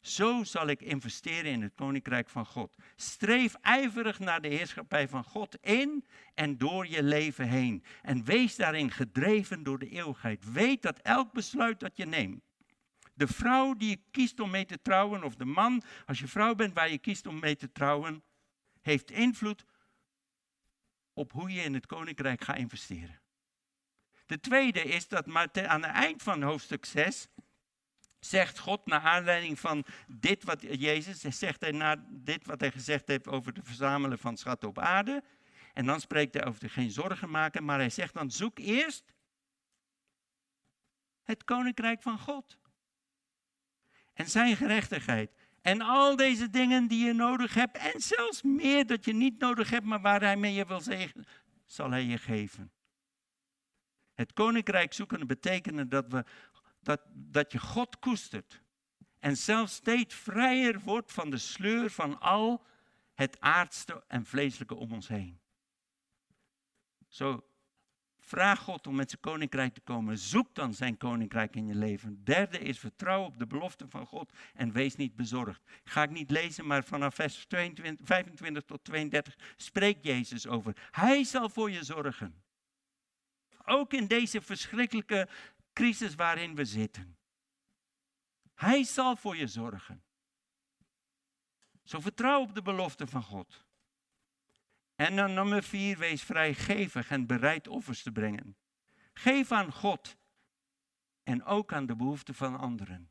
Zo 0.00 0.44
zal 0.44 0.66
ik 0.66 0.80
investeren 0.80 1.50
in 1.50 1.62
het 1.62 1.74
koninkrijk 1.74 2.28
van 2.28 2.46
God. 2.46 2.76
Streef 2.96 3.54
ijverig 3.54 4.18
naar 4.18 4.40
de 4.40 4.48
heerschappij 4.48 5.08
van 5.08 5.24
God 5.24 5.56
in 5.60 6.04
en 6.34 6.58
door 6.58 6.86
je 6.86 7.02
leven 7.02 7.48
heen. 7.48 7.84
En 8.02 8.24
wees 8.24 8.56
daarin 8.56 8.90
gedreven 8.90 9.62
door 9.62 9.78
de 9.78 9.88
eeuwigheid. 9.88 10.52
Weet 10.52 10.82
dat 10.82 10.98
elk 10.98 11.32
besluit 11.32 11.80
dat 11.80 11.96
je 11.96 12.06
neemt. 12.06 12.42
De 13.14 13.26
vrouw 13.26 13.74
die 13.74 13.88
je 13.88 14.00
kiest 14.10 14.40
om 14.40 14.50
mee 14.50 14.66
te 14.66 14.82
trouwen, 14.82 15.24
of 15.24 15.34
de 15.34 15.44
man, 15.44 15.82
als 16.06 16.18
je 16.18 16.28
vrouw 16.28 16.54
bent 16.54 16.74
waar 16.74 16.90
je 16.90 16.98
kiest 16.98 17.26
om 17.26 17.38
mee 17.38 17.56
te 17.56 17.72
trouwen, 17.72 18.22
heeft 18.80 19.10
invloed 19.10 19.64
op 21.14 21.32
hoe 21.32 21.52
je 21.52 21.62
in 21.62 21.74
het 21.74 21.86
koninkrijk 21.86 22.44
gaat 22.44 22.56
investeren. 22.56 23.20
De 24.26 24.40
tweede 24.40 24.82
is 24.82 25.08
dat 25.08 25.26
aan 25.54 25.82
het 25.82 25.92
eind 25.92 26.22
van 26.22 26.42
hoofdstuk 26.42 26.84
6 26.84 27.28
zegt 28.20 28.58
God 28.58 28.86
naar 28.86 29.00
aanleiding 29.00 29.58
van 29.58 29.84
dit 30.06 30.44
wat 30.44 30.60
Jezus 30.60 31.20
zegt 31.20 31.60
hij 31.60 31.72
na 31.72 32.04
dit 32.10 32.46
wat 32.46 32.60
hij 32.60 32.70
gezegd 32.70 33.08
heeft 33.08 33.28
over 33.28 33.52
het 33.52 33.66
verzamelen 33.66 34.18
van 34.18 34.36
schatten 34.36 34.68
op 34.68 34.78
aarde. 34.78 35.24
En 35.72 35.86
dan 35.86 36.00
spreekt 36.00 36.34
hij 36.34 36.46
over 36.46 36.70
geen 36.70 36.90
zorgen 36.90 37.30
maken, 37.30 37.64
maar 37.64 37.78
hij 37.78 37.90
zegt 37.90 38.14
dan 38.14 38.30
zoek 38.30 38.58
eerst 38.58 39.12
het 41.22 41.44
koninkrijk 41.44 42.02
van 42.02 42.18
God. 42.18 42.58
En 44.12 44.28
zijn 44.28 44.56
gerechtigheid. 44.56 45.30
En 45.64 45.80
al 45.80 46.16
deze 46.16 46.50
dingen 46.50 46.86
die 46.88 47.04
je 47.04 47.12
nodig 47.12 47.54
hebt, 47.54 47.76
en 47.76 48.00
zelfs 48.00 48.42
meer 48.42 48.86
dat 48.86 49.04
je 49.04 49.12
niet 49.12 49.38
nodig 49.38 49.70
hebt, 49.70 49.84
maar 49.84 50.00
waar 50.00 50.20
hij 50.20 50.36
mee 50.36 50.54
je 50.54 50.66
wil 50.66 50.80
zegenen, 50.80 51.26
zal 51.64 51.90
hij 51.90 52.04
je 52.04 52.18
geven. 52.18 52.72
Het 54.14 54.32
koninkrijk 54.32 54.92
zoeken 54.92 55.26
betekent 55.26 55.90
dat, 55.90 56.08
we, 56.08 56.24
dat, 56.80 57.00
dat 57.12 57.52
je 57.52 57.58
God 57.58 57.98
koestert. 57.98 58.62
En 59.18 59.36
zelfs 59.36 59.74
steeds 59.74 60.14
vrijer 60.14 60.80
wordt 60.80 61.12
van 61.12 61.30
de 61.30 61.38
sleur 61.38 61.90
van 61.90 62.20
al 62.20 62.66
het 63.14 63.40
aardste 63.40 64.04
en 64.08 64.24
vleeselijke 64.24 64.74
om 64.74 64.92
ons 64.92 65.08
heen. 65.08 65.40
Zo 67.08 67.44
Vraag 68.34 68.60
God 68.60 68.86
om 68.86 68.94
met 68.94 69.10
zijn 69.10 69.20
koninkrijk 69.20 69.74
te 69.74 69.80
komen. 69.80 70.18
Zoek 70.18 70.54
dan 70.54 70.74
zijn 70.74 70.96
koninkrijk 70.96 71.56
in 71.56 71.66
je 71.66 71.74
leven. 71.74 72.24
Derde 72.24 72.58
is 72.58 72.78
vertrouw 72.78 73.24
op 73.24 73.38
de 73.38 73.46
belofte 73.46 73.88
van 73.88 74.06
God 74.06 74.32
en 74.54 74.72
wees 74.72 74.96
niet 74.96 75.16
bezorgd. 75.16 75.62
Ga 75.84 76.02
ik 76.02 76.10
niet 76.10 76.30
lezen, 76.30 76.66
maar 76.66 76.84
vanaf 76.84 77.14
vers 77.14 77.46
22, 77.46 78.06
25 78.06 78.62
tot 78.62 78.84
32 78.84 79.38
spreekt 79.56 80.04
Jezus 80.04 80.46
over. 80.46 80.88
Hij 80.90 81.24
zal 81.24 81.48
voor 81.48 81.70
je 81.70 81.84
zorgen. 81.84 82.42
Ook 83.64 83.92
in 83.92 84.06
deze 84.06 84.40
verschrikkelijke 84.40 85.28
crisis 85.72 86.14
waarin 86.14 86.54
we 86.54 86.64
zitten. 86.64 87.16
Hij 88.54 88.84
zal 88.84 89.16
voor 89.16 89.36
je 89.36 89.46
zorgen. 89.46 90.02
Zo 91.84 92.00
vertrouw 92.00 92.40
op 92.40 92.54
de 92.54 92.62
belofte 92.62 93.06
van 93.06 93.22
God. 93.22 93.63
En 94.94 95.16
dan 95.16 95.34
nummer 95.34 95.62
vier, 95.62 95.98
wees 95.98 96.22
vrijgevig 96.22 97.10
en 97.10 97.26
bereid 97.26 97.68
offers 97.68 98.02
te 98.02 98.12
brengen. 98.12 98.56
Geef 99.12 99.52
aan 99.52 99.72
God 99.72 100.16
en 101.22 101.44
ook 101.44 101.72
aan 101.72 101.86
de 101.86 101.96
behoeften 101.96 102.34
van 102.34 102.58
anderen. 102.58 103.10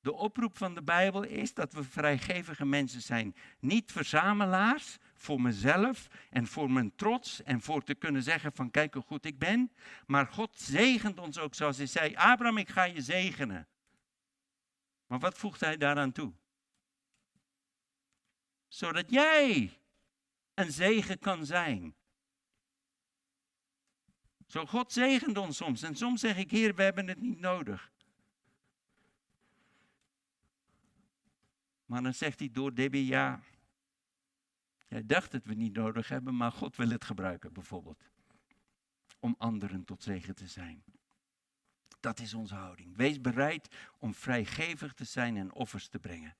De 0.00 0.12
oproep 0.12 0.56
van 0.56 0.74
de 0.74 0.82
Bijbel 0.82 1.22
is 1.22 1.54
dat 1.54 1.72
we 1.72 1.84
vrijgevige 1.84 2.64
mensen 2.64 3.02
zijn. 3.02 3.36
Niet 3.58 3.92
verzamelaars 3.92 4.98
voor 5.14 5.40
mezelf 5.40 6.08
en 6.30 6.46
voor 6.46 6.70
mijn 6.70 6.94
trots 6.94 7.42
en 7.42 7.60
voor 7.60 7.84
te 7.84 7.94
kunnen 7.94 8.22
zeggen 8.22 8.52
van 8.52 8.70
kijk 8.70 8.94
hoe 8.94 9.02
goed 9.02 9.24
ik 9.24 9.38
ben. 9.38 9.72
Maar 10.06 10.26
God 10.26 10.58
zegent 10.58 11.18
ons 11.18 11.38
ook 11.38 11.54
zoals 11.54 11.76
hij 11.76 11.86
zei, 11.86 12.14
Abraham 12.14 12.58
ik 12.58 12.68
ga 12.68 12.84
je 12.84 13.00
zegenen. 13.00 13.68
Maar 15.06 15.18
wat 15.18 15.38
voegt 15.38 15.60
hij 15.60 15.76
daaraan 15.76 16.12
toe? 16.12 16.32
Zodat 18.68 19.10
jij 19.10 19.79
een 20.60 20.72
zegen 20.72 21.18
kan 21.18 21.46
zijn. 21.46 21.94
Zo 24.46 24.66
God 24.66 24.92
zegent 24.92 25.36
ons 25.36 25.56
soms. 25.56 25.82
En 25.82 25.94
soms 25.94 26.20
zeg 26.20 26.36
ik, 26.36 26.50
Heer, 26.50 26.74
we 26.74 26.82
hebben 26.82 27.08
het 27.08 27.20
niet 27.20 27.40
nodig. 27.40 27.92
Maar 31.84 32.02
dan 32.02 32.14
zegt 32.14 32.38
hij 32.38 32.50
door 32.50 32.74
Debbie, 32.74 33.06
ja, 33.06 33.40
jij 34.88 35.06
dacht 35.06 35.32
dat 35.32 35.42
we 35.42 35.50
het 35.50 35.58
niet 35.58 35.76
nodig 35.76 36.08
hebben, 36.08 36.36
maar 36.36 36.52
God 36.52 36.76
wil 36.76 36.88
het 36.88 37.04
gebruiken 37.04 37.52
bijvoorbeeld. 37.52 38.10
Om 39.18 39.34
anderen 39.38 39.84
tot 39.84 40.02
zegen 40.02 40.34
te 40.34 40.46
zijn. 40.46 40.84
Dat 42.00 42.18
is 42.18 42.34
onze 42.34 42.54
houding. 42.54 42.96
Wees 42.96 43.20
bereid 43.20 43.76
om 43.98 44.14
vrijgevig 44.14 44.92
te 44.92 45.04
zijn 45.04 45.36
en 45.36 45.52
offers 45.52 45.88
te 45.88 45.98
brengen. 45.98 46.36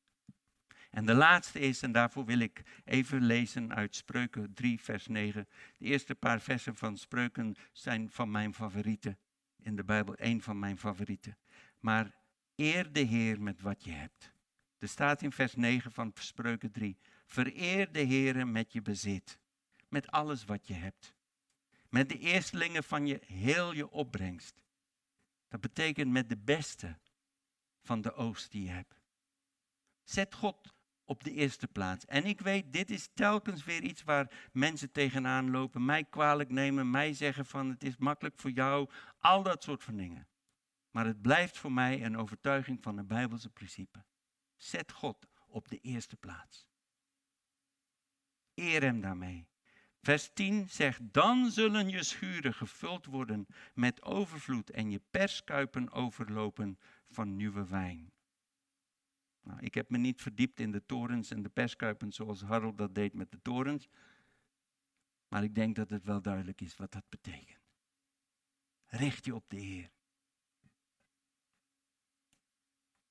En 0.90 1.06
de 1.06 1.14
laatste 1.14 1.58
is, 1.58 1.82
en 1.82 1.92
daarvoor 1.92 2.24
wil 2.24 2.38
ik 2.38 2.62
even 2.84 3.22
lezen 3.22 3.74
uit 3.74 3.96
Spreuken 3.96 4.54
3, 4.54 4.80
vers 4.80 5.06
9. 5.06 5.48
De 5.76 5.84
eerste 5.84 6.14
paar 6.14 6.40
versen 6.40 6.76
van 6.76 6.96
Spreuken 6.96 7.56
zijn 7.72 8.10
van 8.10 8.30
mijn 8.30 8.54
favorieten. 8.54 9.18
In 9.56 9.76
de 9.76 9.84
Bijbel 9.84 10.14
één 10.14 10.40
van 10.40 10.58
mijn 10.58 10.78
favorieten. 10.78 11.38
Maar 11.78 12.14
eer 12.54 12.92
de 12.92 13.00
Heer 13.00 13.42
met 13.42 13.60
wat 13.60 13.84
je 13.84 13.90
hebt. 13.90 14.32
Er 14.78 14.88
staat 14.88 15.22
in 15.22 15.32
vers 15.32 15.54
9 15.54 15.92
van 15.92 16.12
Spreuken 16.14 16.70
3. 16.70 16.98
Vereer 17.26 17.92
de 17.92 18.00
Heer 18.00 18.46
met 18.46 18.72
je 18.72 18.82
bezit. 18.82 19.38
Met 19.88 20.10
alles 20.10 20.44
wat 20.44 20.66
je 20.66 20.74
hebt. 20.74 21.14
Met 21.88 22.08
de 22.08 22.18
eerstelingen 22.18 22.84
van 22.84 23.06
je 23.06 23.20
heel 23.26 23.74
je 23.74 23.90
opbrengst. 23.90 24.62
Dat 25.48 25.60
betekent 25.60 26.10
met 26.10 26.28
de 26.28 26.36
beste 26.36 26.98
van 27.82 28.00
de 28.00 28.12
oogst 28.12 28.50
die 28.50 28.62
je 28.62 28.70
hebt. 28.70 29.00
Zet 30.04 30.34
God 30.34 30.74
op 31.10 31.24
de 31.24 31.32
eerste 31.32 31.66
plaats. 31.66 32.04
En 32.04 32.24
ik 32.24 32.40
weet, 32.40 32.72
dit 32.72 32.90
is 32.90 33.08
telkens 33.14 33.64
weer 33.64 33.82
iets 33.82 34.02
waar 34.02 34.48
mensen 34.52 34.92
tegenaan 34.92 35.50
lopen, 35.50 35.84
mij 35.84 36.04
kwalijk 36.04 36.50
nemen, 36.50 36.90
mij 36.90 37.12
zeggen 37.12 37.46
van 37.46 37.70
het 37.70 37.84
is 37.84 37.96
makkelijk 37.96 38.40
voor 38.40 38.50
jou, 38.50 38.90
al 39.18 39.42
dat 39.42 39.62
soort 39.62 39.84
van 39.84 39.96
dingen. 39.96 40.28
Maar 40.90 41.06
het 41.06 41.22
blijft 41.22 41.58
voor 41.58 41.72
mij 41.72 42.04
een 42.04 42.16
overtuiging 42.16 42.82
van 42.82 42.98
een 42.98 43.06
Bijbelse 43.06 43.50
principe. 43.50 44.04
Zet 44.56 44.92
God 44.92 45.26
op 45.46 45.68
de 45.68 45.78
eerste 45.78 46.16
plaats. 46.16 46.68
Eer 48.54 48.82
hem 48.82 49.00
daarmee. 49.00 49.48
Vers 50.00 50.30
10 50.32 50.68
zegt, 50.68 51.00
dan 51.02 51.50
zullen 51.50 51.88
je 51.88 52.02
schuren 52.02 52.54
gevuld 52.54 53.06
worden 53.06 53.46
met 53.74 54.02
overvloed 54.02 54.70
en 54.70 54.90
je 54.90 55.00
perskuipen 55.10 55.92
overlopen 55.92 56.78
van 57.08 57.36
nieuwe 57.36 57.68
wijn. 57.68 58.12
Nou, 59.42 59.60
ik 59.60 59.74
heb 59.74 59.90
me 59.90 59.98
niet 59.98 60.22
verdiept 60.22 60.60
in 60.60 60.70
de 60.70 60.86
torens 60.86 61.30
en 61.30 61.42
de 61.42 61.48
perskuipen 61.48 62.12
zoals 62.12 62.42
Harold 62.42 62.78
dat 62.78 62.94
deed 62.94 63.14
met 63.14 63.30
de 63.30 63.42
torens. 63.42 63.88
Maar 65.28 65.44
ik 65.44 65.54
denk 65.54 65.76
dat 65.76 65.90
het 65.90 66.04
wel 66.04 66.22
duidelijk 66.22 66.60
is 66.60 66.76
wat 66.76 66.92
dat 66.92 67.08
betekent. 67.08 67.58
Richt 68.86 69.24
je 69.24 69.34
op 69.34 69.44
de 69.48 69.56
Heer. 69.56 69.90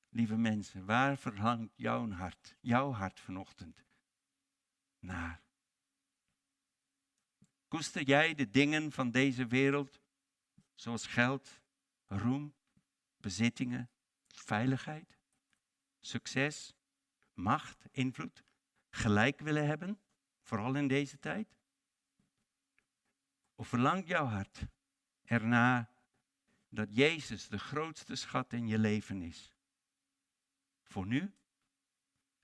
Lieve 0.10 0.38
mensen, 0.38 0.86
waar 0.86 1.18
verlangt 1.18 1.74
jouw 1.76 2.10
hart, 2.10 2.58
jouw 2.60 2.92
hart 2.92 3.20
vanochtend 3.20 3.86
naar? 5.00 5.42
Koester 7.68 8.02
jij 8.02 8.36
de 8.36 8.50
dingen 8.50 8.92
van 8.92 9.12
deze 9.12 9.48
wereld, 9.48 10.02
zoals 10.76 11.06
geld, 11.06 11.62
roem, 12.08 12.54
bezittingen, 13.18 13.90
veiligheid, 14.28 15.19
succes, 16.00 16.76
macht, 17.34 17.86
invloed, 17.92 18.44
gelijk 18.90 19.40
willen 19.40 19.68
hebben, 19.68 20.00
vooral 20.42 20.76
in 20.76 20.88
deze 20.88 21.20
tijd? 21.20 21.58
Of 23.56 23.68
verlangt 23.68 24.08
jouw 24.08 24.26
hart 24.26 24.66
erna 25.26 25.90
dat 26.70 26.96
Jezus 26.96 27.48
de 27.48 27.60
grootste 27.60 28.16
schat 28.16 28.54
in 28.54 28.68
je 28.68 28.78
leven 28.78 29.22
is? 29.22 29.54
Voor 30.84 31.06
nu 31.06 31.34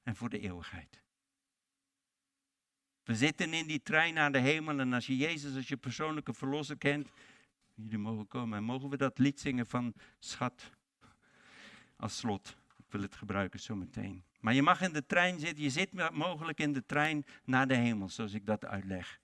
en 0.04 0.16
voor 0.16 0.30
de 0.30 0.40
eeuwigheid. 0.40 1.04
We 3.04 3.16
zitten 3.16 3.54
in 3.54 3.68
die 3.68 3.82
trein 3.82 4.14
naar 4.14 4.32
de 4.32 4.40
hemel 4.40 4.80
en 4.80 4.94
als 4.94 5.06
je 5.06 5.18
Jezus 5.18 5.56
als 5.56 5.68
je 5.68 5.78
persoonlijke 5.78 6.34
verlosser 6.34 6.78
kent, 6.78 7.10
jullie 7.74 7.98
mogen 7.98 8.28
komen 8.28 8.58
en 8.58 8.64
mogen 8.64 8.90
we 8.90 8.98
dat 8.98 9.18
lied 9.18 9.40
zingen 9.40 9.66
van 9.66 9.94
schat 10.20 10.72
als 11.96 12.18
slot. 12.18 12.58
Wil 12.96 13.04
het 13.04 13.16
gebruiken 13.16 13.60
zo 13.60 13.76
meteen. 13.76 14.24
Maar 14.40 14.54
je 14.54 14.62
mag 14.62 14.82
in 14.82 14.94
de 14.94 15.06
trein 15.06 15.40
zitten, 15.40 15.64
je 15.64 15.70
zit 15.70 16.12
mogelijk 16.12 16.60
in 16.60 16.74
de 16.74 16.86
trein 16.86 17.26
naar 17.44 17.68
de 17.68 17.76
hemel, 17.76 18.10
zoals 18.10 18.34
ik 18.34 18.46
dat 18.46 18.66
uitleg. 18.66 19.20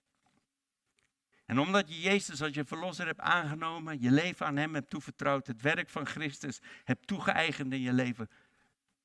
En 1.46 1.60
omdat 1.60 1.90
je 1.90 2.02
Jezus 2.02 2.42
als 2.42 2.54
je 2.54 2.66
verlosser 2.66 3.06
hebt 3.06 3.20
aangenomen, 3.20 4.02
je 4.02 4.12
leven 4.12 4.46
aan 4.46 4.56
Hem 4.56 4.74
hebt 4.74 4.90
toevertrouwd, 4.90 5.48
het 5.48 5.62
werk 5.62 5.90
van 5.90 6.06
Christus 6.06 6.60
hebt 6.84 7.08
toegeëigend 7.08 7.74
in 7.74 7.82
je 7.82 7.94
leven, 7.94 8.30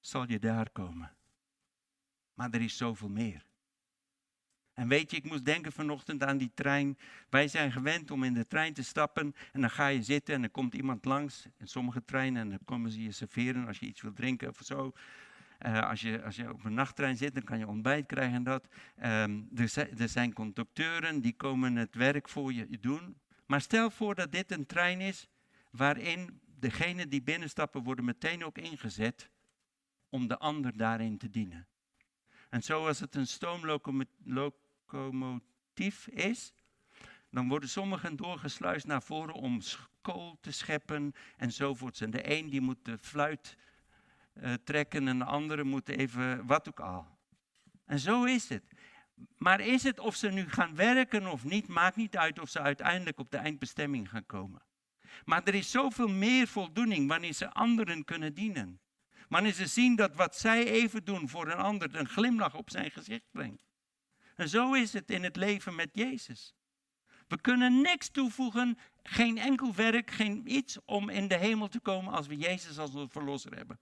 zal 0.00 0.28
je 0.28 0.38
daar 0.38 0.70
komen. 0.70 1.16
Maar 2.34 2.50
er 2.50 2.62
is 2.62 2.76
zoveel 2.76 3.08
meer. 3.08 3.44
En 4.76 4.88
weet 4.88 5.10
je, 5.10 5.16
ik 5.16 5.24
moest 5.24 5.44
denken 5.44 5.72
vanochtend 5.72 6.22
aan 6.22 6.36
die 6.36 6.50
trein. 6.54 6.98
Wij 7.30 7.48
zijn 7.48 7.72
gewend 7.72 8.10
om 8.10 8.24
in 8.24 8.34
de 8.34 8.46
trein 8.46 8.72
te 8.72 8.82
stappen 8.82 9.34
en 9.52 9.60
dan 9.60 9.70
ga 9.70 9.86
je 9.86 10.02
zitten 10.02 10.34
en 10.34 10.42
er 10.42 10.50
komt 10.50 10.74
iemand 10.74 11.04
langs. 11.04 11.46
In 11.58 11.68
sommige 11.68 12.04
treinen 12.04 12.42
en 12.42 12.48
dan 12.48 12.58
komen 12.64 12.90
ze 12.90 13.02
je 13.02 13.12
serveren 13.12 13.66
als 13.66 13.78
je 13.78 13.86
iets 13.86 14.00
wil 14.00 14.12
drinken 14.12 14.48
of 14.48 14.58
zo. 14.62 14.92
Uh, 15.66 15.80
als, 15.80 16.00
je, 16.00 16.22
als 16.22 16.36
je 16.36 16.52
op 16.52 16.64
een 16.64 16.74
nachttrein 16.74 17.16
zit, 17.16 17.34
dan 17.34 17.42
kan 17.42 17.58
je 17.58 17.66
ontbijt 17.66 18.06
krijgen 18.06 18.34
en 18.34 18.42
dat. 18.42 18.68
Um, 19.04 19.48
er, 19.54 19.68
zijn, 19.68 19.98
er 19.98 20.08
zijn 20.08 20.32
conducteuren 20.32 21.20
die 21.20 21.36
komen 21.36 21.76
het 21.76 21.94
werk 21.94 22.28
voor 22.28 22.52
je 22.52 22.78
doen. 22.80 23.16
Maar 23.46 23.60
stel 23.60 23.90
voor 23.90 24.14
dat 24.14 24.32
dit 24.32 24.52
een 24.52 24.66
trein 24.66 25.00
is 25.00 25.28
waarin 25.70 26.40
degenen 26.58 27.08
die 27.08 27.22
binnenstappen 27.22 27.82
worden 27.82 28.04
meteen 28.04 28.44
ook 28.44 28.58
ingezet 28.58 29.30
om 30.08 30.28
de 30.28 30.38
ander 30.38 30.76
daarin 30.76 31.18
te 31.18 31.30
dienen. 31.30 31.66
En 32.48 32.62
zoals 32.62 33.00
het 33.00 33.14
een 33.14 33.26
stoomlocomotief 33.26 34.14
is, 36.10 36.54
dan 37.30 37.48
worden 37.48 37.68
sommigen 37.68 38.16
doorgesluist 38.16 38.86
naar 38.86 39.02
voren 39.02 39.34
om 39.34 39.60
kool 40.02 40.38
te 40.40 40.52
scheppen 40.52 41.14
enzovoorts. 41.36 42.00
En 42.00 42.10
de 42.10 42.30
een 42.30 42.50
die 42.50 42.60
moet 42.60 42.84
de 42.84 42.98
fluit 42.98 43.56
uh, 44.34 44.54
trekken 44.64 45.08
en 45.08 45.18
de 45.18 45.24
andere 45.24 45.64
moet 45.64 45.88
even 45.88 46.46
wat 46.46 46.68
ook 46.68 46.80
al. 46.80 47.06
En 47.84 47.98
zo 47.98 48.24
is 48.24 48.48
het. 48.48 48.62
Maar 49.36 49.60
is 49.60 49.82
het 49.82 49.98
of 49.98 50.16
ze 50.16 50.28
nu 50.28 50.48
gaan 50.48 50.74
werken 50.74 51.26
of 51.26 51.44
niet, 51.44 51.68
maakt 51.68 51.96
niet 51.96 52.16
uit 52.16 52.38
of 52.38 52.48
ze 52.48 52.60
uiteindelijk 52.60 53.18
op 53.18 53.30
de 53.30 53.36
eindbestemming 53.36 54.08
gaan 54.10 54.26
komen. 54.26 54.62
Maar 55.24 55.42
er 55.44 55.54
is 55.54 55.70
zoveel 55.70 56.08
meer 56.08 56.46
voldoening 56.46 57.08
wanneer 57.08 57.32
ze 57.32 57.50
anderen 57.50 58.04
kunnen 58.04 58.34
dienen. 58.34 58.80
Wanneer 59.28 59.52
ze 59.52 59.66
zien 59.66 59.96
dat 59.96 60.14
wat 60.14 60.36
zij 60.36 60.66
even 60.66 61.04
doen 61.04 61.28
voor 61.28 61.46
een 61.50 61.58
ander 61.58 61.94
een 61.94 62.08
glimlach 62.08 62.54
op 62.54 62.70
zijn 62.70 62.90
gezicht 62.90 63.30
brengt. 63.30 63.62
En 64.36 64.48
zo 64.48 64.74
is 64.74 64.92
het 64.92 65.10
in 65.10 65.22
het 65.22 65.36
leven 65.36 65.74
met 65.74 65.90
Jezus. 65.92 66.54
We 67.28 67.40
kunnen 67.40 67.80
niks 67.80 68.08
toevoegen, 68.08 68.78
geen 69.02 69.38
enkel 69.38 69.74
werk, 69.74 70.10
geen 70.10 70.42
iets 70.52 70.78
om 70.84 71.08
in 71.08 71.28
de 71.28 71.36
hemel 71.36 71.68
te 71.68 71.80
komen 71.80 72.12
als 72.12 72.26
we 72.26 72.36
Jezus 72.36 72.78
als 72.78 72.90
verlosser 73.08 73.56
hebben. 73.56 73.78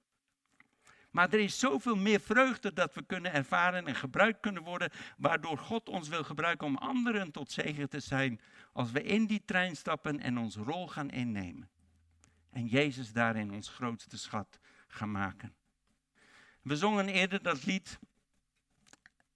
Maar 1.11 1.33
er 1.33 1.39
is 1.39 1.59
zoveel 1.59 1.97
meer 1.97 2.21
vreugde 2.21 2.73
dat 2.73 2.95
we 2.95 3.03
kunnen 3.03 3.33
ervaren 3.33 3.87
en 3.87 3.95
gebruikt 3.95 4.41
kunnen 4.41 4.63
worden, 4.63 4.91
waardoor 5.17 5.59
God 5.59 5.89
ons 5.89 6.09
wil 6.09 6.25
gebruiken 6.25 6.67
om 6.67 6.77
anderen 6.77 7.31
tot 7.31 7.51
zegen 7.51 7.89
te 7.89 8.01
zijn 8.01 8.41
als 8.73 8.91
we 8.91 9.03
in 9.03 9.27
die 9.27 9.43
trein 9.45 9.77
stappen 9.77 10.21
en 10.21 10.39
onze 10.39 10.63
rol 10.63 10.89
gaan 10.89 11.11
innemen. 11.11 11.69
En 12.51 12.67
Jezus 12.67 13.13
daarin 13.13 13.53
ons 13.53 13.69
grootste 13.69 14.19
schat 14.19 14.59
gaan 14.87 15.11
maken. 15.11 15.55
We 16.63 16.77
zongen 16.77 17.09
eerder 17.09 17.43
dat 17.43 17.65
lied. 17.65 17.99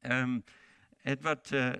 Um, 0.00 0.44
Edward 1.08 1.50
uh, 1.50 1.72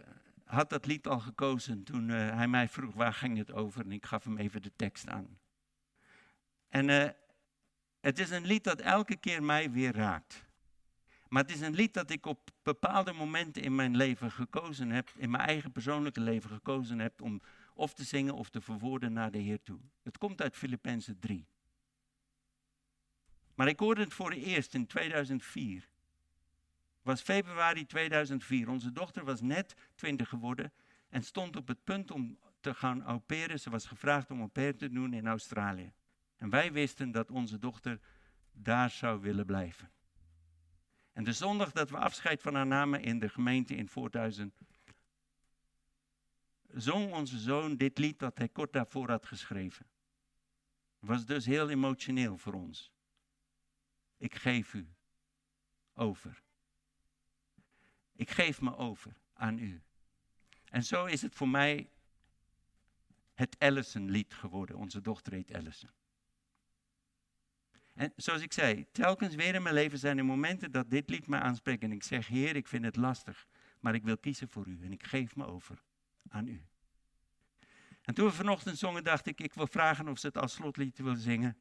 had 0.45 0.71
dat 0.71 0.87
lied 0.87 1.07
al 1.07 1.21
gekozen 1.21 1.85
toen 1.85 2.09
uh, 2.09 2.17
hij 2.17 2.49
mij 2.49 2.69
vroeg 2.69 2.95
waar 2.95 3.13
ging 3.13 3.39
het 3.39 3.53
over 3.53 3.85
en 3.85 3.93
ik 3.93 4.07
gaf 4.07 4.25
hem 4.25 4.39
even 4.39 4.63
de 4.63 4.73
tekst 4.77 5.09
aan. 5.09 5.39
En 6.69 6.89
uh, 6.89 7.09
het 8.01 8.19
is 8.19 8.31
een 8.31 8.47
lied 8.47 8.65
dat 8.65 8.81
elke 8.81 9.17
keer 9.17 9.43
mij 9.43 9.71
weer 9.71 9.95
raakt. 9.95 10.45
Maar 11.29 11.43
het 11.43 11.53
is 11.53 11.61
een 11.61 11.75
lied 11.75 11.95
dat 11.95 12.11
ik 12.11 12.27
op 12.27 12.51
bepaalde 12.63 13.13
momenten 13.13 13.63
in 13.63 13.75
mijn 13.75 13.97
leven 13.97 14.31
gekozen 14.31 14.91
heb, 14.91 15.11
in 15.17 15.31
mijn 15.31 15.47
eigen 15.47 15.73
persoonlijke 15.73 16.21
leven 16.21 16.51
gekozen 16.51 16.99
heb 16.99 17.23
om 17.23 17.41
of 17.75 17.95
te 17.95 18.05
zingen 18.05 18.35
of 18.35 18.51
te 18.51 18.61
verwoorden 18.61 19.13
naar 19.13 19.31
de 19.31 19.39
Heer 19.39 19.63
toe. 19.63 19.81
Het 20.03 20.19
komt 20.19 20.43
uit 20.43 20.57
Filippenzen 20.57 21.19
3. 21.19 21.47
Maar 23.55 23.69
ik 23.69 23.79
hoorde 23.79 24.01
het 24.01 24.15
voor 24.15 24.31
het 24.31 24.43
eerst 24.43 24.75
in 24.75 24.87
2004. 24.87 25.89
Was 27.09 27.21
februari 27.21 27.87
2004. 27.87 28.69
Onze 28.69 28.93
dochter 28.93 29.25
was 29.25 29.41
net 29.41 29.75
20 29.95 30.29
geworden 30.29 30.73
en 31.09 31.23
stond 31.23 31.57
op 31.57 31.69
het 31.69 31.85
punt 31.85 32.11
om 32.11 32.39
te 32.61 32.75
gaan 32.75 33.03
au 33.03 33.23
Ze 33.59 33.71
was 33.71 33.87
gevraagd 33.87 34.31
om 34.31 34.41
au 34.41 34.75
te 34.77 34.89
doen 34.89 35.13
in 35.13 35.27
Australië. 35.27 35.93
En 36.37 36.51
wij 36.51 36.73
wisten 36.73 37.11
dat 37.11 37.31
onze 37.31 37.59
dochter 37.59 38.01
daar 38.53 38.91
zou 38.91 39.21
willen 39.21 39.47
blijven. 39.47 39.91
En 41.13 41.25
de 41.25 41.33
zondag 41.33 41.73
dat 41.73 41.91
we 41.91 41.97
afscheid 41.97 42.43
van 42.43 42.55
haar 42.55 42.67
namen 42.67 43.03
in 43.03 43.19
de 43.19 43.29
gemeente 43.29 43.75
in 43.75 43.89
Voorthuizen, 43.89 44.55
zong 46.69 47.13
onze 47.13 47.39
zoon 47.39 47.77
dit 47.77 47.99
lied 47.99 48.19
dat 48.19 48.39
hij 48.39 48.49
kort 48.49 48.73
daarvoor 48.73 49.11
had 49.11 49.27
geschreven. 49.27 49.87
Het 51.01 51.09
was 51.09 51.27
dus 51.27 51.47
heel 51.47 51.69
emotioneel 51.71 52.37
voor 52.39 52.55
ons. 52.55 52.93
Ik 54.17 54.35
geef 54.35 54.75
u 54.75 54.89
over. 55.95 56.47
Ik 58.19 58.31
geef 58.31 58.61
me 58.61 58.77
over 58.77 59.13
aan 59.35 59.59
u. 59.59 59.83
En 60.65 60.85
zo 60.85 61.05
is 61.05 61.23
het 61.23 61.35
voor 61.35 61.49
mij 61.49 61.91
het 63.35 63.57
Ellison-lied 63.59 64.35
geworden. 64.35 64.77
Onze 64.77 65.01
dochter 65.01 65.33
heet 65.33 65.51
Ellison. 65.51 65.91
En 67.95 68.13
zoals 68.17 68.43
ik 68.43 68.53
zei, 68.53 68.87
telkens 68.93 69.35
weer 69.35 69.55
in 69.55 69.63
mijn 69.63 69.75
leven 69.75 69.99
zijn 69.99 70.19
er 70.19 70.25
momenten 70.25 70.71
dat 70.71 70.91
dit 70.91 71.11
lied 71.11 71.27
me 71.27 71.39
aanspreekt. 71.39 71.83
En 71.83 71.93
ik 71.93 72.03
zeg, 72.03 72.27
Heer, 72.27 72.57
ik 72.57 72.69
vind 72.69 72.85
het 72.85 72.97
lastig, 72.97 73.47
maar 73.81 73.95
ik 73.95 74.03
wil 74.03 74.19
kiezen 74.19 74.49
voor 74.49 74.67
u. 74.67 74.79
En 74.83 74.93
ik 74.93 75.07
geef 75.07 75.37
me 75.37 75.47
over 75.47 75.83
aan 76.29 76.49
u. 76.49 76.65
En 78.03 78.15
toen 78.15 78.27
we 78.27 78.33
vanochtend 78.33 78.79
zongen, 78.79 79.05
dacht 79.05 79.27
ik, 79.27 79.41
ik 79.41 79.55
wil 79.55 79.67
vragen 79.67 80.09
of 80.09 80.19
ze 80.19 80.27
het 80.27 80.39
als 80.39 80.53
slotlied 80.53 80.99
wil 80.99 81.15
zingen. 81.15 81.57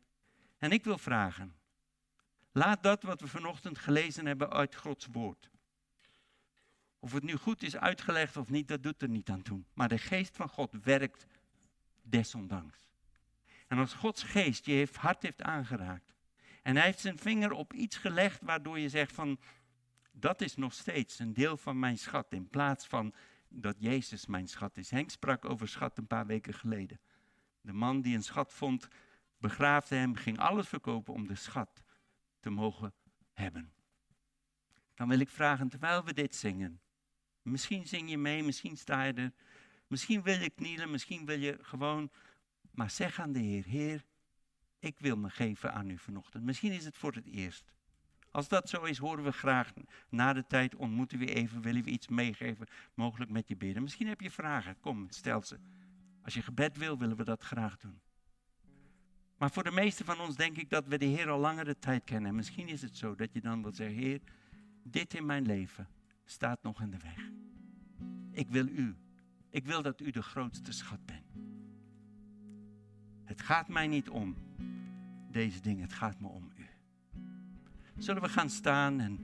En 0.57 0.71
ik 0.71 0.83
wil 0.83 0.97
vragen, 0.97 1.55
laat 2.51 2.83
dat 2.83 3.03
wat 3.03 3.21
we 3.21 3.27
vanochtend 3.27 3.77
gelezen 3.77 4.25
hebben 4.25 4.49
uit 4.49 4.75
Gods 4.75 5.07
woord. 5.11 5.49
Of 7.07 7.13
het 7.13 7.23
nu 7.23 7.35
goed 7.35 7.63
is 7.63 7.75
uitgelegd 7.75 8.37
of 8.37 8.49
niet, 8.49 8.67
dat 8.67 8.83
doet 8.83 9.01
er 9.01 9.09
niet 9.09 9.29
aan 9.29 9.41
toe. 9.41 9.63
Maar 9.73 9.87
de 9.87 9.97
geest 9.97 10.35
van 10.35 10.49
God 10.49 10.75
werkt 10.83 11.25
desondanks. 12.01 12.79
En 13.67 13.77
als 13.77 13.93
Gods 13.93 14.23
geest 14.23 14.65
je 14.65 14.87
hart 14.99 15.23
heeft 15.23 15.41
aangeraakt, 15.41 16.13
en 16.63 16.75
hij 16.75 16.85
heeft 16.85 16.99
zijn 16.99 17.17
vinger 17.17 17.51
op 17.51 17.73
iets 17.73 17.97
gelegd 17.97 18.41
waardoor 18.41 18.79
je 18.79 18.89
zegt 18.89 19.13
van, 19.13 19.39
dat 20.11 20.41
is 20.41 20.55
nog 20.55 20.73
steeds 20.73 21.19
een 21.19 21.33
deel 21.33 21.57
van 21.57 21.79
mijn 21.79 21.97
schat, 21.97 22.31
in 22.33 22.49
plaats 22.49 22.87
van 22.87 23.13
dat 23.49 23.75
Jezus 23.79 24.25
mijn 24.25 24.47
schat 24.47 24.77
is. 24.77 24.89
Henk 24.89 25.09
sprak 25.09 25.45
over 25.45 25.67
schat 25.67 25.97
een 25.97 26.07
paar 26.07 26.25
weken 26.25 26.53
geleden. 26.53 26.99
De 27.61 27.73
man 27.73 28.01
die 28.01 28.15
een 28.15 28.23
schat 28.23 28.53
vond, 28.53 28.87
begraafde 29.37 29.95
hem, 29.95 30.15
ging 30.15 30.39
alles 30.39 30.67
verkopen 30.67 31.13
om 31.13 31.27
de 31.27 31.35
schat 31.35 31.83
te 32.39 32.49
mogen 32.49 32.93
hebben. 33.33 33.71
Dan 34.95 35.07
wil 35.07 35.19
ik 35.19 35.29
vragen, 35.29 35.69
terwijl 35.69 36.03
we 36.03 36.13
dit 36.13 36.35
zingen, 36.35 36.81
misschien 37.47 37.87
zing 37.87 38.09
je 38.09 38.17
mee, 38.17 38.43
misschien 38.43 38.77
sta 38.77 39.03
je 39.03 39.13
er, 39.13 39.31
misschien 39.87 40.21
wil 40.21 40.39
je 40.39 40.49
knielen, 40.49 40.91
misschien 40.91 41.25
wil 41.25 41.39
je 41.39 41.57
gewoon, 41.61 42.09
maar 42.71 42.89
zeg 42.89 43.19
aan 43.19 43.31
de 43.31 43.39
Heer, 43.39 43.65
Heer, 43.65 44.05
ik 44.79 44.99
wil 44.99 45.17
me 45.17 45.29
geven 45.29 45.73
aan 45.73 45.89
u 45.89 45.97
vanochtend. 45.97 46.43
Misschien 46.43 46.71
is 46.71 46.85
het 46.85 46.97
voor 46.97 47.13
het 47.13 47.25
eerst. 47.25 47.73
Als 48.31 48.47
dat 48.47 48.69
zo 48.69 48.83
is, 48.83 48.97
horen 48.97 49.23
we 49.23 49.31
graag 49.31 49.73
na 50.09 50.33
de 50.33 50.45
tijd, 50.47 50.75
ontmoeten 50.75 51.19
we 51.19 51.33
even, 51.33 51.61
willen 51.61 51.83
we 51.83 51.89
iets 51.89 52.07
meegeven, 52.07 52.67
mogelijk 52.93 53.31
met 53.31 53.47
je 53.47 53.55
bidden. 53.55 53.83
Misschien 53.83 54.07
heb 54.07 54.21
je 54.21 54.31
vragen, 54.31 54.79
kom, 54.79 55.07
stel 55.09 55.43
ze. 55.43 55.57
Als 56.23 56.33
je 56.33 56.41
gebed 56.41 56.77
wil, 56.77 56.97
willen 56.97 57.17
we 57.17 57.23
dat 57.23 57.43
graag 57.43 57.77
doen. 57.77 57.99
Maar 59.37 59.51
voor 59.51 59.63
de 59.63 59.71
meeste 59.71 60.03
van 60.03 60.19
ons 60.19 60.35
denk 60.35 60.57
ik 60.57 60.69
dat 60.69 60.87
we 60.87 60.97
de 60.97 61.05
Heer 61.05 61.29
al 61.29 61.39
langere 61.39 61.79
tijd 61.79 62.03
kennen. 62.03 62.35
misschien 62.35 62.67
is 62.67 62.81
het 62.81 62.97
zo 62.97 63.15
dat 63.15 63.33
je 63.33 63.41
dan 63.41 63.61
wilt 63.61 63.75
zeggen, 63.75 63.97
Heer, 63.97 64.21
dit 64.83 65.13
in 65.13 65.25
mijn 65.25 65.45
leven 65.45 65.87
staat 66.29 66.63
nog 66.63 66.81
in 66.81 66.89
de 66.89 66.97
weg. 66.97 67.29
Ik 68.31 68.49
wil 68.49 68.67
u. 68.67 68.95
Ik 69.49 69.65
wil 69.65 69.81
dat 69.81 70.01
u 70.01 70.11
de 70.11 70.21
grootste 70.21 70.71
schat 70.71 71.05
bent. 71.05 71.25
Het 73.23 73.41
gaat 73.41 73.67
mij 73.67 73.87
niet 73.87 74.09
om 74.09 74.35
deze 75.31 75.61
dingen, 75.61 75.83
het 75.83 75.93
gaat 75.93 76.19
me 76.19 76.27
om 76.27 76.51
u. 76.55 76.65
Zullen 77.97 78.21
we 78.21 78.29
gaan 78.29 78.49
staan 78.49 78.99
en 78.99 79.19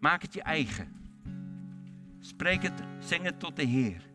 maak 0.00 0.22
het 0.22 0.34
je 0.34 0.42
eigen. 0.42 0.88
Spreek 2.20 2.62
het, 2.62 2.82
zing 2.98 3.24
het 3.24 3.40
tot 3.40 3.56
de 3.56 3.64
Heer. 3.64 4.10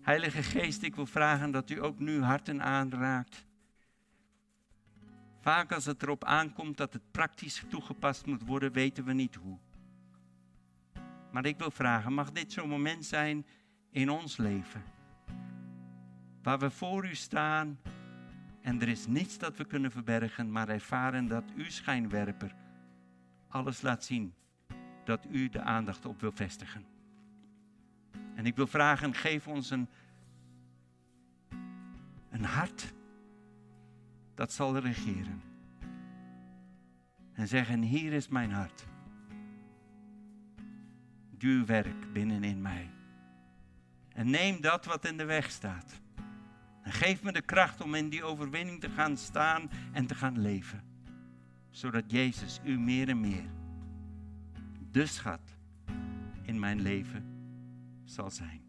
Heilige 0.00 0.42
Geest, 0.42 0.82
ik 0.82 0.94
wil 0.94 1.06
vragen 1.06 1.50
dat 1.50 1.70
u 1.70 1.82
ook 1.82 1.98
nu 1.98 2.22
harten 2.22 2.62
aanraakt. 2.62 3.46
Vaak 5.40 5.72
als 5.72 5.84
het 5.84 6.02
erop 6.02 6.24
aankomt 6.24 6.76
dat 6.76 6.92
het 6.92 7.10
praktisch 7.10 7.64
toegepast 7.68 8.26
moet 8.26 8.42
worden, 8.42 8.72
weten 8.72 9.04
we 9.04 9.12
niet 9.12 9.34
hoe. 9.34 9.58
Maar 11.30 11.46
ik 11.46 11.58
wil 11.58 11.70
vragen, 11.70 12.12
mag 12.12 12.32
dit 12.32 12.52
zo'n 12.52 12.68
moment 12.68 13.04
zijn 13.04 13.46
in 13.90 14.10
ons 14.10 14.36
leven? 14.36 14.82
Waar 16.42 16.58
we 16.58 16.70
voor 16.70 17.06
u 17.06 17.14
staan 17.14 17.78
en 18.60 18.80
er 18.80 18.88
is 18.88 19.06
niets 19.06 19.38
dat 19.38 19.56
we 19.56 19.64
kunnen 19.64 19.90
verbergen, 19.90 20.52
maar 20.52 20.68
ervaren 20.68 21.26
dat 21.26 21.44
u 21.56 21.70
schijnwerper 21.70 22.54
alles 23.48 23.82
laat 23.82 24.04
zien 24.04 24.34
dat 25.04 25.26
u 25.30 25.48
de 25.48 25.60
aandacht 25.60 26.06
op 26.06 26.20
wil 26.20 26.32
vestigen. 26.32 26.84
En 28.34 28.46
ik 28.46 28.56
wil 28.56 28.66
vragen, 28.66 29.14
geef 29.14 29.46
ons 29.48 29.70
een, 29.70 29.88
een 32.30 32.44
hart 32.44 32.92
dat 34.34 34.52
zal 34.52 34.78
regeren. 34.78 35.42
En 37.32 37.48
zeggen, 37.48 37.82
hier 37.82 38.12
is 38.12 38.28
mijn 38.28 38.50
hart. 38.50 38.86
Duw 41.38 41.64
werk 41.64 42.12
binnenin 42.12 42.62
mij. 42.62 42.90
En 44.12 44.30
neem 44.30 44.60
dat 44.60 44.84
wat 44.84 45.04
in 45.04 45.16
de 45.16 45.24
weg 45.24 45.50
staat. 45.50 46.00
En 46.82 46.92
geef 46.92 47.22
me 47.22 47.32
de 47.32 47.42
kracht 47.42 47.80
om 47.80 47.94
in 47.94 48.08
die 48.08 48.24
overwinning 48.24 48.80
te 48.80 48.90
gaan 48.90 49.16
staan 49.16 49.70
en 49.92 50.06
te 50.06 50.14
gaan 50.14 50.38
leven. 50.38 50.82
Zodat 51.70 52.10
Jezus 52.10 52.60
u 52.64 52.78
meer 52.78 53.08
en 53.08 53.20
meer 53.20 53.50
de 54.90 55.06
schat 55.06 55.56
in 56.42 56.58
mijn 56.58 56.80
leven 56.80 57.24
zal 58.04 58.30
zijn. 58.30 58.67